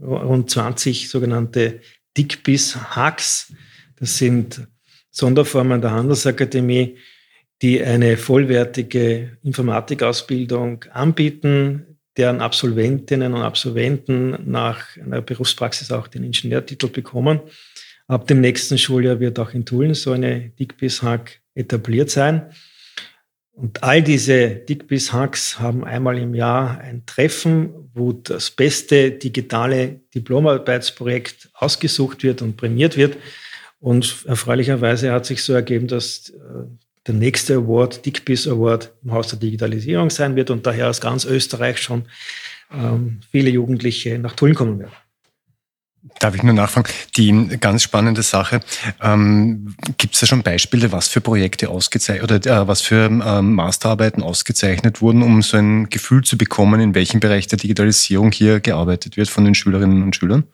rund 0.00 0.50
20 0.50 1.08
sogenannte 1.08 1.80
DICBIS-Hacks. 2.16 3.52
Das 3.96 4.18
sind 4.18 4.66
Sonderformen 5.10 5.80
der 5.80 5.92
Handelsakademie, 5.92 6.98
die 7.62 7.82
eine 7.82 8.16
vollwertige 8.16 9.38
Informatikausbildung 9.42 10.84
anbieten, 10.92 11.98
deren 12.16 12.40
Absolventinnen 12.40 13.34
und 13.34 13.42
Absolventen 13.42 14.38
nach 14.50 14.96
einer 14.96 15.22
Berufspraxis 15.22 15.90
auch 15.92 16.08
den 16.08 16.24
Ingenieurtitel 16.24 16.88
bekommen. 16.88 17.40
Ab 18.08 18.26
dem 18.26 18.40
nächsten 18.40 18.78
Schuljahr 18.78 19.20
wird 19.20 19.38
auch 19.38 19.52
in 19.52 19.64
Tulln 19.64 19.94
so 19.94 20.12
eine 20.12 20.50
Dickbiss-Hack 20.50 21.40
etabliert 21.54 22.10
sein. 22.10 22.50
Und 23.52 23.82
all 23.82 24.02
diese 24.02 24.48
Dickbiss-Hacks 24.50 25.58
haben 25.58 25.82
einmal 25.84 26.18
im 26.18 26.34
Jahr 26.34 26.78
ein 26.78 27.04
Treffen, 27.06 27.90
wo 27.94 28.12
das 28.12 28.50
beste 28.50 29.12
digitale 29.12 30.00
Diplomarbeitsprojekt 30.14 31.48
ausgesucht 31.54 32.22
wird 32.22 32.42
und 32.42 32.58
prämiert 32.58 32.98
wird. 32.98 33.16
Und 33.80 34.24
erfreulicherweise 34.26 35.10
hat 35.10 35.24
sich 35.24 35.42
so 35.42 35.54
ergeben, 35.54 35.88
dass 35.88 36.28
äh, 36.28 36.34
der 37.06 37.14
nächste 37.14 37.54
Award, 37.54 38.04
Dickbiss 38.04 38.48
Award, 38.48 38.92
im 39.04 39.12
Haus 39.12 39.28
der 39.28 39.38
Digitalisierung 39.38 40.10
sein 40.10 40.36
wird 40.36 40.50
und 40.50 40.66
daher 40.66 40.88
aus 40.88 41.00
ganz 41.00 41.24
Österreich 41.24 41.78
schon 41.78 42.04
ähm, 42.72 43.20
viele 43.30 43.50
Jugendliche 43.50 44.18
nach 44.18 44.34
Tulln 44.34 44.54
kommen 44.54 44.78
werden. 44.78 44.92
Darf 46.20 46.34
ich 46.34 46.42
nur 46.42 46.54
nachfragen? 46.54 46.88
Die 47.16 47.58
ganz 47.60 47.82
spannende 47.82 48.22
Sache. 48.22 48.60
Ähm, 49.02 49.74
Gibt 49.98 50.14
es 50.14 50.20
da 50.20 50.26
schon 50.26 50.42
Beispiele, 50.42 50.92
was 50.92 51.08
für 51.08 51.20
Projekte 51.20 51.68
ausgezeichnet 51.68 52.30
oder 52.30 52.62
äh, 52.62 52.68
was 52.68 52.80
für 52.80 53.06
ähm, 53.06 53.54
Masterarbeiten 53.54 54.22
ausgezeichnet 54.22 55.02
wurden, 55.02 55.22
um 55.22 55.42
so 55.42 55.56
ein 55.56 55.90
Gefühl 55.90 56.22
zu 56.22 56.38
bekommen, 56.38 56.80
in 56.80 56.94
welchem 56.94 57.20
Bereich 57.20 57.48
der 57.48 57.58
Digitalisierung 57.58 58.32
hier 58.32 58.60
gearbeitet 58.60 59.16
wird 59.16 59.28
von 59.28 59.44
den 59.44 59.54
Schülerinnen 59.54 60.02
und 60.02 60.16
Schülern? 60.16 60.44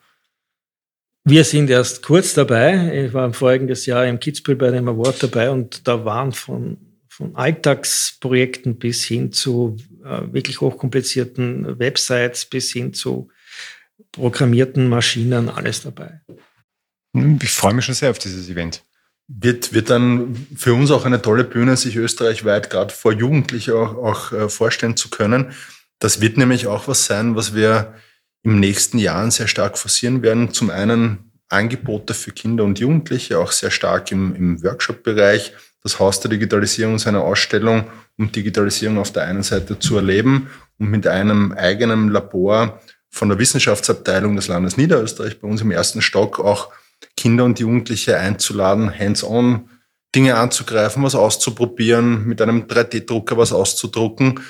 Wir 1.25 1.45
sind 1.45 1.71
erst 1.71 2.03
kurz 2.03 2.35
dabei. 2.35 3.05
Ich 3.07 3.13
war 3.13 3.25
im 3.25 3.33
vorigen 3.33 3.69
Jahr 3.69 4.07
im 4.07 4.19
Kitzbühel 4.19 4.57
bei 4.57 4.71
dem 4.71 4.89
Award 4.89 5.23
dabei 5.23 5.51
und 5.51 5.87
da 5.87 6.05
waren 6.05 6.33
von, 6.33 6.79
von 7.09 7.37
Alltagsprojekten 7.37 8.77
bis 8.79 9.05
hin 9.05 9.33
zu 9.33 9.77
äh, 10.05 10.33
wirklich 10.33 10.61
hochkomplizierten 10.61 11.79
Websites 11.79 12.47
bis 12.47 12.73
hin 12.73 12.93
zu 12.93 13.29
programmierten 14.11 14.89
Maschinen, 14.89 15.49
alles 15.49 15.83
dabei. 15.83 16.21
Hm, 17.15 17.39
ich 17.41 17.51
freue 17.51 17.75
mich 17.75 17.85
schon 17.85 17.95
sehr 17.95 18.11
auf 18.11 18.19
dieses 18.19 18.49
Event. 18.49 18.83
Wird, 19.29 19.73
wird 19.73 19.91
dann 19.91 20.49
für 20.57 20.75
uns 20.75 20.91
auch 20.91 21.05
eine 21.05 21.23
tolle 21.23 21.45
Bühne, 21.45 21.77
sich 21.77 21.95
österreichweit 21.95 22.69
gerade 22.69 22.93
vor 22.93 23.13
Jugendlichen 23.13 23.75
auch, 23.75 23.95
auch 23.95 24.33
äh, 24.33 24.49
vorstellen 24.49 24.97
zu 24.97 25.09
können. 25.09 25.53
Das 26.01 26.21
wird 26.21 26.37
nämlich 26.37 26.67
auch 26.67 26.89
was 26.89 27.07
sein, 27.07 27.37
was 27.37 27.55
wir 27.55 27.95
im 28.43 28.61
nächsten 28.61 28.99
Jahren 28.99 29.31
sehr 29.31 29.49
stark 29.49 29.79
forcieren 29.79 30.23
werden. 30.23 30.53
Zum 30.53 30.71
einen 30.71 31.33
Angebote 31.49 32.15
für 32.15 32.33
Kinder 32.33 32.65
und 32.65 32.79
Jugendliche, 32.79 33.39
auch 33.39 33.53
sehr 33.53 33.71
stark 33.71 34.11
im, 34.11 34.35
im 34.35 34.63
Workshop-Bereich. 34.63 35.53
Das 35.83 35.99
Haus 35.99 36.21
der 36.21 36.31
Digitalisierung 36.31 36.97
ist 36.97 37.07
eine 37.07 37.21
Ausstellung, 37.21 37.85
um 38.17 38.33
Digitalisierung 38.33 38.99
auf 38.99 39.13
der 39.13 39.25
einen 39.25 39.43
Seite 39.43 39.79
zu 39.79 39.97
erleben 39.97 40.49
und 40.79 40.91
mit 40.91 41.07
einem 41.07 41.53
eigenen 41.53 42.09
Labor 42.09 42.81
von 43.11 43.29
der 43.29 43.39
Wissenschaftsabteilung 43.39 44.37
des 44.37 44.49
Landes 44.49 44.77
Niederösterreich 44.77 45.41
bei 45.41 45.49
uns 45.49 45.61
im 45.61 45.71
ersten 45.71 46.01
Stock 46.01 46.41
auch 46.41 46.71
Kinder 47.17 47.45
und 47.45 47.61
Jugendliche 47.61 48.17
einzuladen, 48.17 48.97
hands-on 48.97 49.69
Dinge 50.15 50.37
anzugreifen, 50.37 51.03
was 51.03 51.15
auszuprobieren, 51.15 52.27
mit 52.27 52.41
einem 52.41 52.63
3D-Drucker 52.63 53.37
was 53.37 53.53
auszudrucken, 53.53 54.41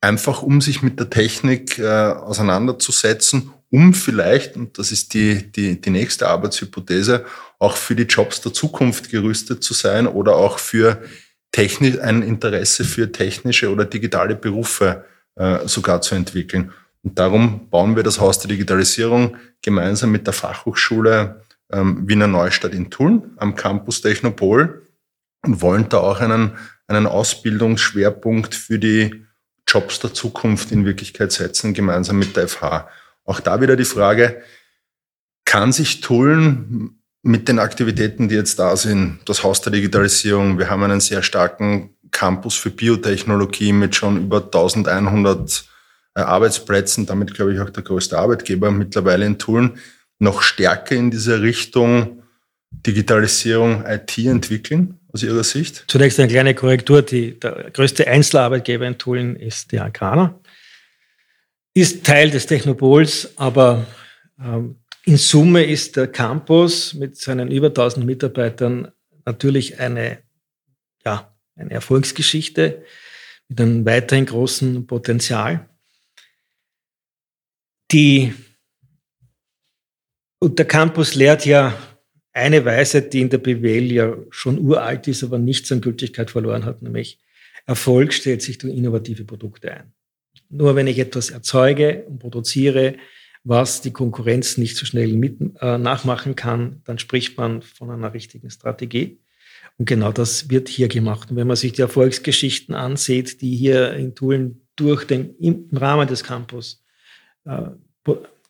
einfach 0.00 0.42
um 0.42 0.60
sich 0.60 0.82
mit 0.82 0.98
der 0.98 1.10
Technik 1.10 1.78
äh, 1.78 1.86
auseinanderzusetzen, 1.86 3.50
um 3.70 3.92
vielleicht, 3.92 4.56
und 4.56 4.78
das 4.78 4.92
ist 4.92 5.12
die, 5.14 5.52
die, 5.52 5.80
die 5.80 5.90
nächste 5.90 6.28
Arbeitshypothese, 6.28 7.26
auch 7.58 7.76
für 7.76 7.94
die 7.94 8.04
Jobs 8.04 8.40
der 8.40 8.52
Zukunft 8.52 9.10
gerüstet 9.10 9.62
zu 9.62 9.74
sein 9.74 10.06
oder 10.06 10.36
auch 10.36 10.58
für 10.58 11.02
technisch, 11.52 11.98
ein 11.98 12.22
Interesse 12.22 12.84
für 12.84 13.12
technische 13.12 13.70
oder 13.70 13.84
digitale 13.84 14.36
Berufe 14.36 15.04
äh, 15.34 15.66
sogar 15.66 16.00
zu 16.00 16.14
entwickeln. 16.14 16.72
Und 17.02 17.18
darum 17.18 17.68
bauen 17.68 17.96
wir 17.96 18.02
das 18.02 18.20
Haus 18.20 18.38
der 18.38 18.48
Digitalisierung 18.48 19.36
gemeinsam 19.62 20.12
mit 20.12 20.26
der 20.26 20.34
Fachhochschule 20.34 21.42
ähm, 21.70 22.08
Wiener 22.08 22.26
Neustadt 22.26 22.72
in 22.72 22.90
Tulln 22.90 23.32
am 23.36 23.54
Campus 23.54 24.00
Technopol 24.00 24.82
und 25.44 25.60
wollen 25.60 25.88
da 25.88 25.98
auch 25.98 26.20
einen, 26.20 26.52
einen 26.86 27.06
Ausbildungsschwerpunkt 27.06 28.54
für 28.54 28.78
die 28.78 29.26
Jobs 29.68 30.00
der 30.00 30.14
Zukunft 30.14 30.72
in 30.72 30.84
Wirklichkeit 30.84 31.30
setzen, 31.30 31.74
gemeinsam 31.74 32.18
mit 32.18 32.36
der 32.36 32.48
FH. 32.48 32.88
Auch 33.24 33.40
da 33.40 33.60
wieder 33.60 33.76
die 33.76 33.84
Frage, 33.84 34.42
kann 35.44 35.72
sich 35.72 36.00
Tulln 36.00 36.98
mit 37.22 37.48
den 37.48 37.58
Aktivitäten, 37.58 38.28
die 38.28 38.34
jetzt 38.34 38.58
da 38.58 38.76
sind, 38.76 39.20
das 39.26 39.44
Haus 39.44 39.60
der 39.60 39.72
Digitalisierung, 39.72 40.58
wir 40.58 40.70
haben 40.70 40.82
einen 40.82 41.00
sehr 41.00 41.22
starken 41.22 41.94
Campus 42.10 42.54
für 42.54 42.70
Biotechnologie 42.70 43.72
mit 43.72 43.94
schon 43.94 44.16
über 44.16 44.44
1100 44.44 45.64
äh, 46.14 46.20
Arbeitsplätzen, 46.20 47.06
damit 47.06 47.34
glaube 47.34 47.52
ich 47.52 47.60
auch 47.60 47.70
der 47.70 47.82
größte 47.82 48.18
Arbeitgeber 48.18 48.70
mittlerweile 48.70 49.26
in 49.26 49.38
Tulln, 49.38 49.78
noch 50.18 50.42
stärker 50.42 50.94
in 50.94 51.10
diese 51.10 51.42
Richtung 51.42 52.22
Digitalisierung 52.70 53.84
IT 53.86 54.16
entwickeln, 54.18 55.00
aus 55.18 55.22
Ihrer 55.24 55.44
Sicht? 55.44 55.84
Zunächst 55.88 56.20
eine 56.20 56.28
kleine 56.28 56.54
Korrektur. 56.54 57.02
Die, 57.02 57.38
der 57.38 57.70
größte 57.72 58.06
Einzelarbeitgeber 58.06 58.86
in 58.86 58.98
Tulln 58.98 59.36
ist 59.36 59.72
die 59.72 59.80
Agrana. 59.80 60.38
Ist 61.74 62.04
Teil 62.04 62.30
des 62.30 62.46
Technopols, 62.46 63.32
aber 63.36 63.86
ähm, 64.40 64.76
in 65.04 65.16
Summe 65.16 65.64
ist 65.64 65.96
der 65.96 66.06
Campus 66.06 66.94
mit 66.94 67.16
seinen 67.16 67.50
über 67.50 67.68
1000 67.68 68.06
Mitarbeitern 68.06 68.92
natürlich 69.24 69.80
eine, 69.80 70.18
ja, 71.04 71.34
eine 71.56 71.70
Erfolgsgeschichte 71.72 72.84
mit 73.48 73.60
einem 73.60 73.84
weiterhin 73.84 74.26
großen 74.26 74.86
Potenzial. 74.86 75.68
Die, 77.90 78.34
und 80.38 80.58
der 80.58 80.66
Campus 80.66 81.14
lehrt 81.14 81.44
ja 81.44 81.74
eine 82.38 82.64
Weise, 82.64 83.02
die 83.02 83.20
in 83.20 83.30
der 83.30 83.38
BWL 83.38 83.92
ja 83.92 84.16
schon 84.30 84.58
uralt 84.58 85.08
ist, 85.08 85.22
aber 85.22 85.38
nichts 85.38 85.70
an 85.72 85.80
Gültigkeit 85.80 86.30
verloren 86.30 86.64
hat, 86.64 86.82
nämlich 86.82 87.18
Erfolg 87.66 88.12
stellt 88.12 88.42
sich 88.42 88.58
durch 88.58 88.74
innovative 88.74 89.24
Produkte 89.24 89.72
ein. 89.72 89.92
Nur 90.48 90.74
wenn 90.74 90.86
ich 90.86 90.98
etwas 90.98 91.30
erzeuge 91.30 92.04
und 92.08 92.18
produziere, 92.18 92.96
was 93.44 93.82
die 93.82 93.92
Konkurrenz 93.92 94.56
nicht 94.56 94.76
so 94.76 94.86
schnell 94.86 95.12
mit, 95.14 95.38
äh, 95.60 95.78
nachmachen 95.78 96.34
kann, 96.34 96.80
dann 96.84 96.98
spricht 96.98 97.36
man 97.36 97.62
von 97.62 97.90
einer 97.90 98.14
richtigen 98.14 98.50
Strategie. 98.50 99.20
Und 99.76 99.86
genau 99.86 100.12
das 100.12 100.50
wird 100.50 100.68
hier 100.68 100.88
gemacht. 100.88 101.30
Und 101.30 101.36
wenn 101.36 101.46
man 101.46 101.56
sich 101.56 101.72
die 101.72 101.82
Erfolgsgeschichten 101.82 102.74
ansieht, 102.74 103.40
die 103.42 103.54
hier 103.54 103.92
in 103.94 104.14
Tulln 104.14 104.62
durch 104.76 105.04
den, 105.04 105.36
im 105.38 105.68
Rahmen 105.72 106.08
des 106.08 106.24
Campus 106.24 106.84
äh, 107.44 107.62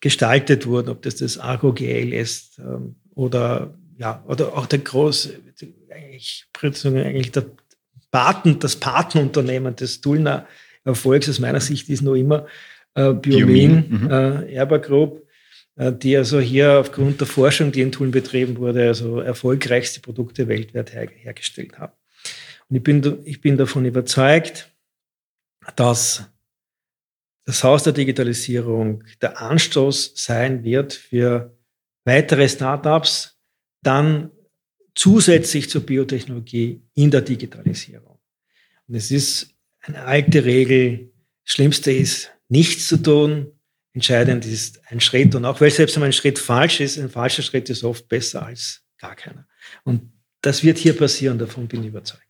gestaltet 0.00 0.66
wurden, 0.66 0.90
ob 0.90 1.02
das 1.02 1.16
das 1.16 1.38
Argo 1.38 1.72
GL 1.72 2.12
ist 2.12 2.58
ähm, 2.58 2.96
oder 3.18 3.74
ja 3.98 4.22
oder 4.28 4.56
auch 4.56 4.66
der 4.66 4.78
große 4.78 5.34
eigentlich, 5.90 6.46
eigentlich 6.62 7.32
der 7.32 7.46
Paten, 8.10 8.58
das 8.60 8.76
Patenunternehmen 8.76 9.74
des 9.76 10.00
Tullner 10.00 10.46
Erfolgs 10.84 11.28
aus 11.28 11.40
meiner 11.40 11.60
Sicht 11.60 11.88
ist 11.90 12.02
noch 12.02 12.14
immer 12.14 12.46
äh, 12.94 13.12
Biomin, 13.12 13.84
mhm. 13.88 14.10
äh, 14.10 14.54
Erber 14.54 14.78
Group, 14.78 15.26
äh, 15.76 15.92
die 15.92 16.16
also 16.16 16.38
hier 16.40 16.78
aufgrund 16.78 17.20
der 17.20 17.26
Forschung, 17.26 17.72
die 17.72 17.82
in 17.82 17.92
Tulln 17.92 18.12
betrieben 18.12 18.56
wurde, 18.56 18.86
also 18.86 19.20
erfolgreichste 19.20 20.00
Produkte 20.00 20.46
weltweit 20.46 20.92
her 20.94 21.08
hergestellt 21.12 21.78
haben. 21.78 21.92
Und 22.68 22.76
ich 22.76 22.82
bin, 22.82 23.18
ich 23.24 23.40
bin 23.40 23.56
davon 23.56 23.84
überzeugt, 23.84 24.72
dass 25.76 26.30
das 27.44 27.64
Haus 27.64 27.82
der 27.82 27.92
Digitalisierung 27.92 29.04
der 29.20 29.42
Anstoß 29.42 30.12
sein 30.14 30.62
wird 30.64 30.92
für 30.92 31.57
weitere 32.08 32.48
Startups, 32.48 33.38
dann 33.82 34.32
zusätzlich 34.94 35.70
zur 35.70 35.82
Biotechnologie 35.82 36.82
in 36.94 37.10
der 37.10 37.20
Digitalisierung. 37.20 38.18
Und 38.88 38.94
es 38.94 39.12
ist 39.12 39.54
eine 39.80 40.02
alte 40.02 40.44
Regel, 40.44 41.12
das 41.44 41.54
Schlimmste 41.54 41.92
ist, 41.92 42.32
nichts 42.48 42.88
zu 42.88 42.96
tun, 42.96 43.52
entscheidend 43.92 44.44
ist 44.44 44.80
ein 44.90 45.00
Schritt. 45.00 45.34
Und 45.34 45.44
auch 45.44 45.60
weil 45.60 45.70
selbst 45.70 45.96
wenn 45.96 46.02
ein 46.02 46.12
Schritt 46.12 46.38
falsch 46.38 46.80
ist, 46.80 46.98
ein 46.98 47.10
falscher 47.10 47.42
Schritt 47.42 47.70
ist 47.70 47.84
oft 47.84 48.08
besser 48.08 48.44
als 48.44 48.82
gar 48.98 49.14
keiner. 49.14 49.46
Und 49.84 50.12
das 50.40 50.64
wird 50.64 50.78
hier 50.78 50.96
passieren, 50.96 51.38
davon 51.38 51.68
bin 51.68 51.82
ich 51.82 51.88
überzeugt. 51.88 52.24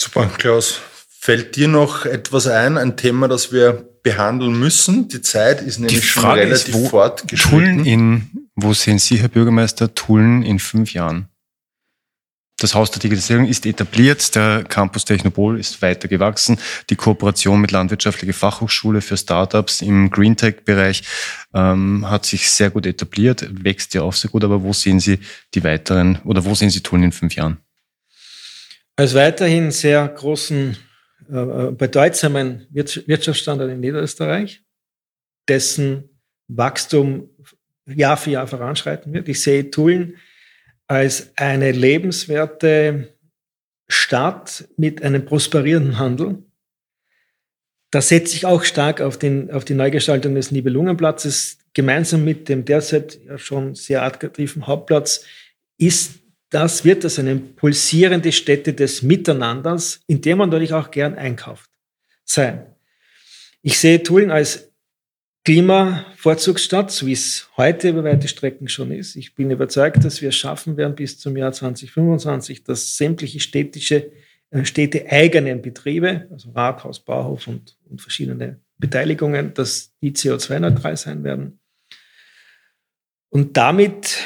Super, 0.00 0.26
Klaus. 0.38 0.80
Fällt 1.24 1.54
dir 1.54 1.68
noch 1.68 2.04
etwas 2.04 2.48
ein, 2.48 2.76
ein 2.76 2.96
Thema, 2.96 3.28
das 3.28 3.52
wir 3.52 3.88
behandeln 4.02 4.58
müssen? 4.58 5.06
Die 5.06 5.20
Zeit 5.20 5.62
ist 5.62 5.78
nämlich 5.78 6.04
schon 6.04 6.24
relativ 6.24 6.74
ist, 6.74 6.74
wo 6.74 6.88
fortgeschritten. 6.88 7.84
in, 7.84 8.48
wo 8.56 8.74
sehen 8.74 8.98
Sie, 8.98 9.20
Herr 9.20 9.28
Bürgermeister, 9.28 9.94
Tullen 9.94 10.42
in 10.42 10.58
fünf 10.58 10.94
Jahren? 10.94 11.28
Das 12.58 12.74
Haus 12.74 12.90
der 12.90 12.98
Digitalisierung 12.98 13.46
ist 13.46 13.64
etabliert, 13.66 14.34
der 14.34 14.64
Campus 14.64 15.04
Technopol 15.04 15.60
ist 15.60 15.80
weiter 15.80 16.08
gewachsen, 16.08 16.58
die 16.90 16.96
Kooperation 16.96 17.60
mit 17.60 17.70
Landwirtschaftliche 17.70 18.32
Fachhochschule 18.32 19.00
für 19.00 19.16
Startups 19.16 19.80
im 19.80 20.10
Green 20.10 20.36
Tech-Bereich 20.36 21.04
ähm, 21.54 22.10
hat 22.10 22.26
sich 22.26 22.50
sehr 22.50 22.70
gut 22.70 22.84
etabliert, 22.84 23.46
wächst 23.62 23.94
ja 23.94 24.02
auch 24.02 24.12
sehr 24.12 24.32
gut, 24.32 24.42
aber 24.42 24.64
wo 24.64 24.72
sehen 24.72 24.98
Sie 24.98 25.20
die 25.54 25.62
weiteren 25.62 26.18
oder 26.24 26.44
wo 26.44 26.56
sehen 26.56 26.70
Sie 26.70 26.80
Tullen 26.80 27.04
in 27.04 27.12
fünf 27.12 27.36
Jahren? 27.36 27.58
Als 28.96 29.14
weiterhin 29.14 29.70
sehr 29.70 30.08
großen 30.08 30.76
bedeutsamen 31.28 32.66
Wirtschaftsstandort 32.70 33.70
in 33.70 33.80
Niederösterreich, 33.80 34.62
dessen 35.48 36.08
Wachstum 36.48 37.30
Jahr 37.86 38.16
für 38.16 38.30
Jahr 38.30 38.46
voranschreiten 38.46 39.12
wird. 39.12 39.28
Ich 39.28 39.42
sehe 39.42 39.70
Tulln 39.70 40.16
als 40.86 41.32
eine 41.36 41.72
lebenswerte 41.72 43.16
Stadt 43.88 44.68
mit 44.76 45.02
einem 45.02 45.24
prosperierenden 45.24 45.98
Handel. 45.98 46.42
Da 47.90 48.00
setze 48.00 48.36
ich 48.36 48.46
auch 48.46 48.64
stark 48.64 49.00
auf, 49.00 49.18
den, 49.18 49.50
auf 49.50 49.64
die 49.64 49.74
Neugestaltung 49.74 50.34
des 50.34 50.50
Nibelungenplatzes. 50.50 51.58
Gemeinsam 51.74 52.24
mit 52.24 52.48
dem 52.48 52.64
derzeit 52.64 53.18
schon 53.36 53.74
sehr 53.74 54.02
attraktiven 54.02 54.66
Hauptplatz 54.66 55.26
ist 55.78 56.21
das, 56.52 56.84
wird 56.84 57.04
das 57.04 57.18
eine 57.18 57.36
pulsierende 57.36 58.30
Stätte 58.30 58.74
des 58.74 59.02
Miteinanders, 59.02 60.02
in 60.06 60.20
der 60.20 60.36
man 60.36 60.50
natürlich 60.50 60.74
auch 60.74 60.90
gern 60.90 61.14
einkauft, 61.14 61.70
sein. 62.24 62.66
Ich 63.62 63.78
sehe 63.78 64.02
Tulln 64.02 64.30
als 64.30 64.70
Klimavorzugsstadt, 65.44 66.90
so 66.90 67.06
wie 67.06 67.12
es 67.12 67.48
heute 67.56 67.88
über 67.88 68.04
weite 68.04 68.28
Strecken 68.28 68.68
schon 68.68 68.92
ist. 68.92 69.16
Ich 69.16 69.34
bin 69.34 69.50
überzeugt, 69.50 70.04
dass 70.04 70.20
wir 70.20 70.28
es 70.28 70.36
schaffen 70.36 70.76
werden 70.76 70.94
bis 70.94 71.18
zum 71.18 71.36
Jahr 71.36 71.52
2025, 71.52 72.62
dass 72.62 72.96
sämtliche 72.96 73.40
städtische, 73.40 74.12
äh, 74.50 74.64
Städte 74.64 75.10
eigenen 75.10 75.62
Betriebe, 75.62 76.28
also 76.30 76.50
Rathaus, 76.50 77.00
Bauhof 77.00 77.48
und, 77.48 77.76
und 77.88 78.00
verschiedene 78.00 78.60
Beteiligungen, 78.78 79.54
dass 79.54 79.92
die 80.00 80.12
CO2-neutral 80.12 80.96
sein 80.96 81.24
werden. 81.24 81.58
Und 83.30 83.56
damit 83.56 84.18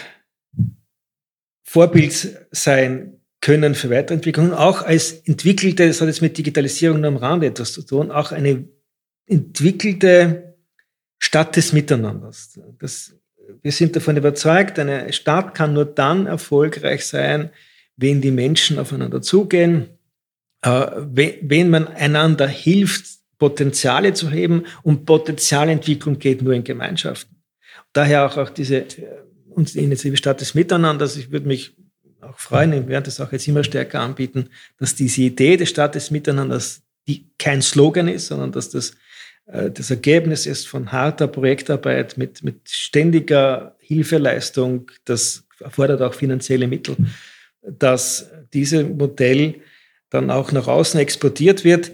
Vorbild 1.77 2.39
sein 2.53 3.21
können 3.43 3.75
für 3.75 3.91
Weiterentwicklung, 3.91 4.55
auch 4.55 4.81
als 4.81 5.13
entwickelte, 5.27 5.87
das 5.87 6.01
hat 6.01 6.09
jetzt 6.09 6.23
mit 6.23 6.39
Digitalisierung 6.39 7.01
nur 7.01 7.09
am 7.09 7.19
Rande 7.19 7.49
etwas 7.49 7.75
zu 7.75 7.83
tun, 7.83 8.11
auch 8.11 8.33
eine 8.33 8.67
entwickelte 9.27 10.55
Stadt 11.19 11.55
des 11.55 11.75
Miteinanders. 11.75 12.59
Das, 12.79 13.15
wir 13.61 13.73
sind 13.73 13.95
davon 13.95 14.17
überzeugt, 14.17 14.79
eine 14.79 15.13
Stadt 15.13 15.55
kann 15.55 15.75
nur 15.75 15.85
dann 15.85 16.25
erfolgreich 16.25 17.05
sein, 17.05 17.51
wenn 17.99 18.23
die 18.23 18.31
Menschen 18.31 18.79
aufeinander 18.79 19.21
zugehen, 19.21 19.91
äh, 20.63 20.87
wenn 21.03 21.69
man 21.69 21.89
einander 21.89 22.49
hilft, 22.49 23.05
Potenziale 23.39 24.15
zu 24.15 24.31
heben 24.31 24.65
und 24.83 25.05
Potenzialentwicklung 25.05 26.19
geht 26.19 26.41
nur 26.41 26.55
in 26.55 26.65
Gemeinschaften. 26.65 27.37
Daher 27.93 28.25
auch, 28.25 28.39
auch 28.39 28.49
diese 28.49 28.87
äh, 29.57 29.79
Initiative 29.79 30.17
Stadt 30.17 30.41
des 30.41 30.55
Miteinanders. 30.55 31.17
Ich 31.17 31.31
würde 31.31 31.47
mich 31.47 31.77
auch 32.21 32.39
freuen, 32.39 32.73
wir 32.73 32.89
werden 32.89 33.05
das 33.05 33.21
auch 33.21 33.33
jetzt 33.33 33.47
immer 33.47 33.65
stärker 33.65 34.01
anbieten, 34.01 34.51
dass 34.79 34.95
diese 34.95 35.23
Idee 35.23 35.57
des 35.57 35.69
Stadt 35.69 35.95
des 35.95 36.11
Miteinanders 36.11 36.83
die 37.09 37.31
kein 37.39 37.63
Slogan 37.63 38.09
ist, 38.09 38.27
sondern 38.27 38.51
dass 38.51 38.71
das 38.71 38.97
äh, 39.47 39.71
das 39.71 39.91
Ergebnis 39.91 40.47
ist 40.47 40.69
von 40.69 40.93
harter 40.93 41.29
Projektarbeit 41.29 42.19
mit, 42.19 42.43
mit 42.43 42.69
ständiger 42.69 43.77
Hilfeleistung. 43.81 44.91
Das 45.05 45.45
erfordert 45.61 46.03
auch 46.03 46.15
finanzielle 46.15 46.67
Mittel, 46.67 46.97
dass 47.63 48.31
dieses 48.53 48.85
Modell 48.85 49.63
dann 50.11 50.31
auch 50.31 50.53
nach 50.53 50.67
außen 50.67 51.01
exportiert 51.01 51.65
wird. 51.65 51.93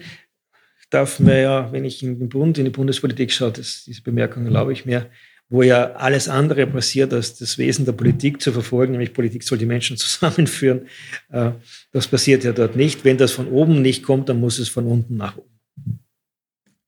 Darf 0.91 1.21
mir 1.21 1.41
ja, 1.41 1.73
wenn 1.73 1.87
ich 1.87 2.03
in 2.03 2.19
den 2.19 2.29
Bund, 2.29 2.59
in 2.59 2.67
die 2.67 2.71
Bundespolitik 2.71 3.33
schaue, 3.33 3.53
das, 3.53 3.85
diese 3.87 4.03
Bemerkung 4.03 4.45
erlaube 4.45 4.75
ich 4.75 4.85
mir, 4.85 5.09
wo 5.53 5.63
ja 5.63 5.93
alles 5.93 6.29
andere 6.29 6.67
passiert, 6.67 7.13
als 7.13 7.37
das 7.37 7.59
Wesen 7.59 7.85
der 7.85 7.93
Politik 7.93 8.41
zu 8.41 8.53
verfolgen, 8.53 8.93
nämlich 8.93 9.13
Politik 9.13 9.43
soll 9.43 9.59
die 9.59 9.67
Menschen 9.67 9.97
zusammenführen. 9.99 10.89
Äh, 11.31 11.51
das 11.93 12.09
passiert 12.09 12.43
ja 12.43 12.53
dort 12.53 12.75
nicht. 12.75 13.05
Wenn 13.05 13.19
das 13.19 13.33
von 13.33 13.49
oben 13.49 13.83
nicht 13.83 14.03
kommt, 14.03 14.31
dann 14.31 14.41
muss 14.41 14.59
es 14.59 14.71
von 14.71 14.87
unten 14.87 15.19
nach 15.19 15.37
oben. 15.37 15.51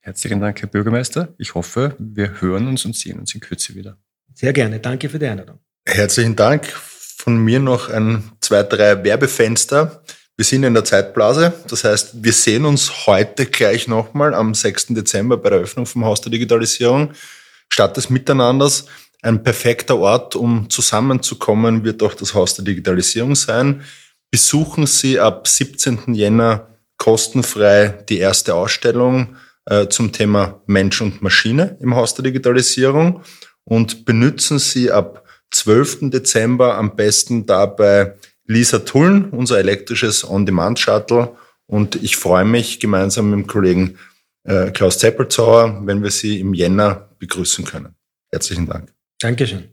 Herzlichen 0.00 0.40
Dank, 0.40 0.62
Herr 0.62 0.68
Bürgermeister. 0.68 1.34
Ich 1.36 1.54
hoffe, 1.54 1.94
wir 1.98 2.40
hören 2.40 2.66
uns 2.66 2.86
und 2.86 2.96
sehen 2.96 3.18
uns 3.18 3.34
in 3.34 3.40
Kürze 3.42 3.74
wieder. 3.74 3.98
Sehr 4.34 4.54
gerne. 4.54 4.80
Danke 4.80 5.10
für 5.10 5.18
die 5.18 5.26
Einladung. 5.26 5.58
Herzlichen 5.86 6.34
Dank. 6.34 6.66
Von 6.66 7.44
mir 7.44 7.60
noch 7.60 7.90
ein, 7.90 8.32
zwei, 8.40 8.62
drei 8.62 9.04
Werbefenster. 9.04 10.02
Wir 10.36 10.44
sind 10.44 10.64
in 10.64 10.72
der 10.72 10.84
Zeitblase. 10.84 11.52
Das 11.68 11.84
heißt, 11.84 12.24
wir 12.24 12.32
sehen 12.32 12.64
uns 12.64 13.06
heute 13.06 13.44
gleich 13.44 13.88
nochmal 13.88 14.32
am 14.32 14.54
6. 14.54 14.86
Dezember 14.88 15.36
bei 15.36 15.50
der 15.50 15.58
Eröffnung 15.58 15.84
vom 15.84 16.04
Haus 16.06 16.22
der 16.22 16.32
Digitalisierung. 16.32 17.12
Statt 17.74 17.96
des 17.96 18.08
Miteinanders 18.08 18.86
ein 19.20 19.42
perfekter 19.42 19.98
Ort, 19.98 20.36
um 20.36 20.70
zusammenzukommen, 20.70 21.82
wird 21.82 22.04
auch 22.04 22.14
das 22.14 22.32
Haus 22.32 22.54
der 22.54 22.64
Digitalisierung 22.64 23.34
sein. 23.34 23.82
Besuchen 24.30 24.86
Sie 24.86 25.18
ab 25.18 25.48
17. 25.48 26.14
Jänner 26.14 26.68
kostenfrei 26.98 27.88
die 28.08 28.18
erste 28.18 28.54
Ausstellung 28.54 29.34
äh, 29.64 29.88
zum 29.88 30.12
Thema 30.12 30.60
Mensch 30.66 31.00
und 31.00 31.20
Maschine 31.20 31.76
im 31.80 31.96
Haus 31.96 32.14
der 32.14 32.22
Digitalisierung 32.22 33.22
und 33.64 34.04
benutzen 34.04 34.60
Sie 34.60 34.92
ab 34.92 35.24
12. 35.50 36.10
Dezember 36.10 36.78
am 36.78 36.94
besten 36.94 37.44
dabei 37.44 38.14
Lisa 38.46 38.78
Tullen, 38.78 39.30
unser 39.30 39.58
elektrisches 39.58 40.24
On-Demand-Shuttle. 40.24 41.34
Und 41.66 41.96
ich 41.96 42.16
freue 42.16 42.44
mich 42.44 42.78
gemeinsam 42.78 43.30
mit 43.30 43.40
dem 43.40 43.46
Kollegen 43.48 43.98
äh, 44.44 44.70
Klaus 44.70 45.00
Zeppelzauer, 45.00 45.82
wenn 45.86 46.04
wir 46.04 46.12
Sie 46.12 46.38
im 46.38 46.54
Jänner 46.54 47.08
begrüßen 47.26 47.64
können. 47.64 47.94
Herzlichen 48.32 48.66
Dank. 48.66 48.92
Dankeschön. 49.20 49.70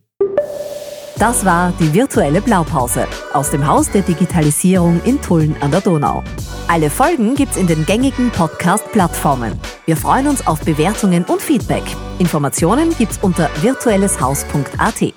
Das 1.17 1.45
war 1.45 1.71
die 1.79 1.93
virtuelle 1.93 2.41
Blaupause 2.41 3.07
aus 3.33 3.51
dem 3.51 3.67
Haus 3.67 3.91
der 3.91 4.01
Digitalisierung 4.01 5.01
in 5.03 5.21
Tulln 5.21 5.55
an 5.61 5.69
der 5.69 5.81
Donau. 5.81 6.23
Alle 6.67 6.89
Folgen 6.89 7.35
gibt's 7.35 7.57
in 7.57 7.67
den 7.67 7.85
gängigen 7.85 8.31
Podcast-Plattformen. 8.31 9.59
Wir 9.85 9.97
freuen 9.97 10.27
uns 10.27 10.47
auf 10.47 10.61
Bewertungen 10.61 11.25
und 11.25 11.41
Feedback. 11.41 11.83
Informationen 12.17 12.95
gibt's 12.97 13.19
unter 13.21 13.49
virtuelleshaus.at. 13.61 15.13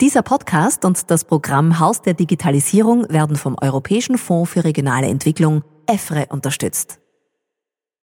Dieser 0.00 0.22
Podcast 0.22 0.84
und 0.84 1.10
das 1.10 1.24
Programm 1.24 1.78
Haus 1.78 2.02
der 2.02 2.14
Digitalisierung 2.14 3.06
werden 3.08 3.36
vom 3.36 3.56
Europäischen 3.60 4.18
Fonds 4.18 4.50
für 4.52 4.64
regionale 4.64 5.06
Entwicklung 5.06 5.62
EFRE 5.86 6.26
unterstützt. 6.30 7.00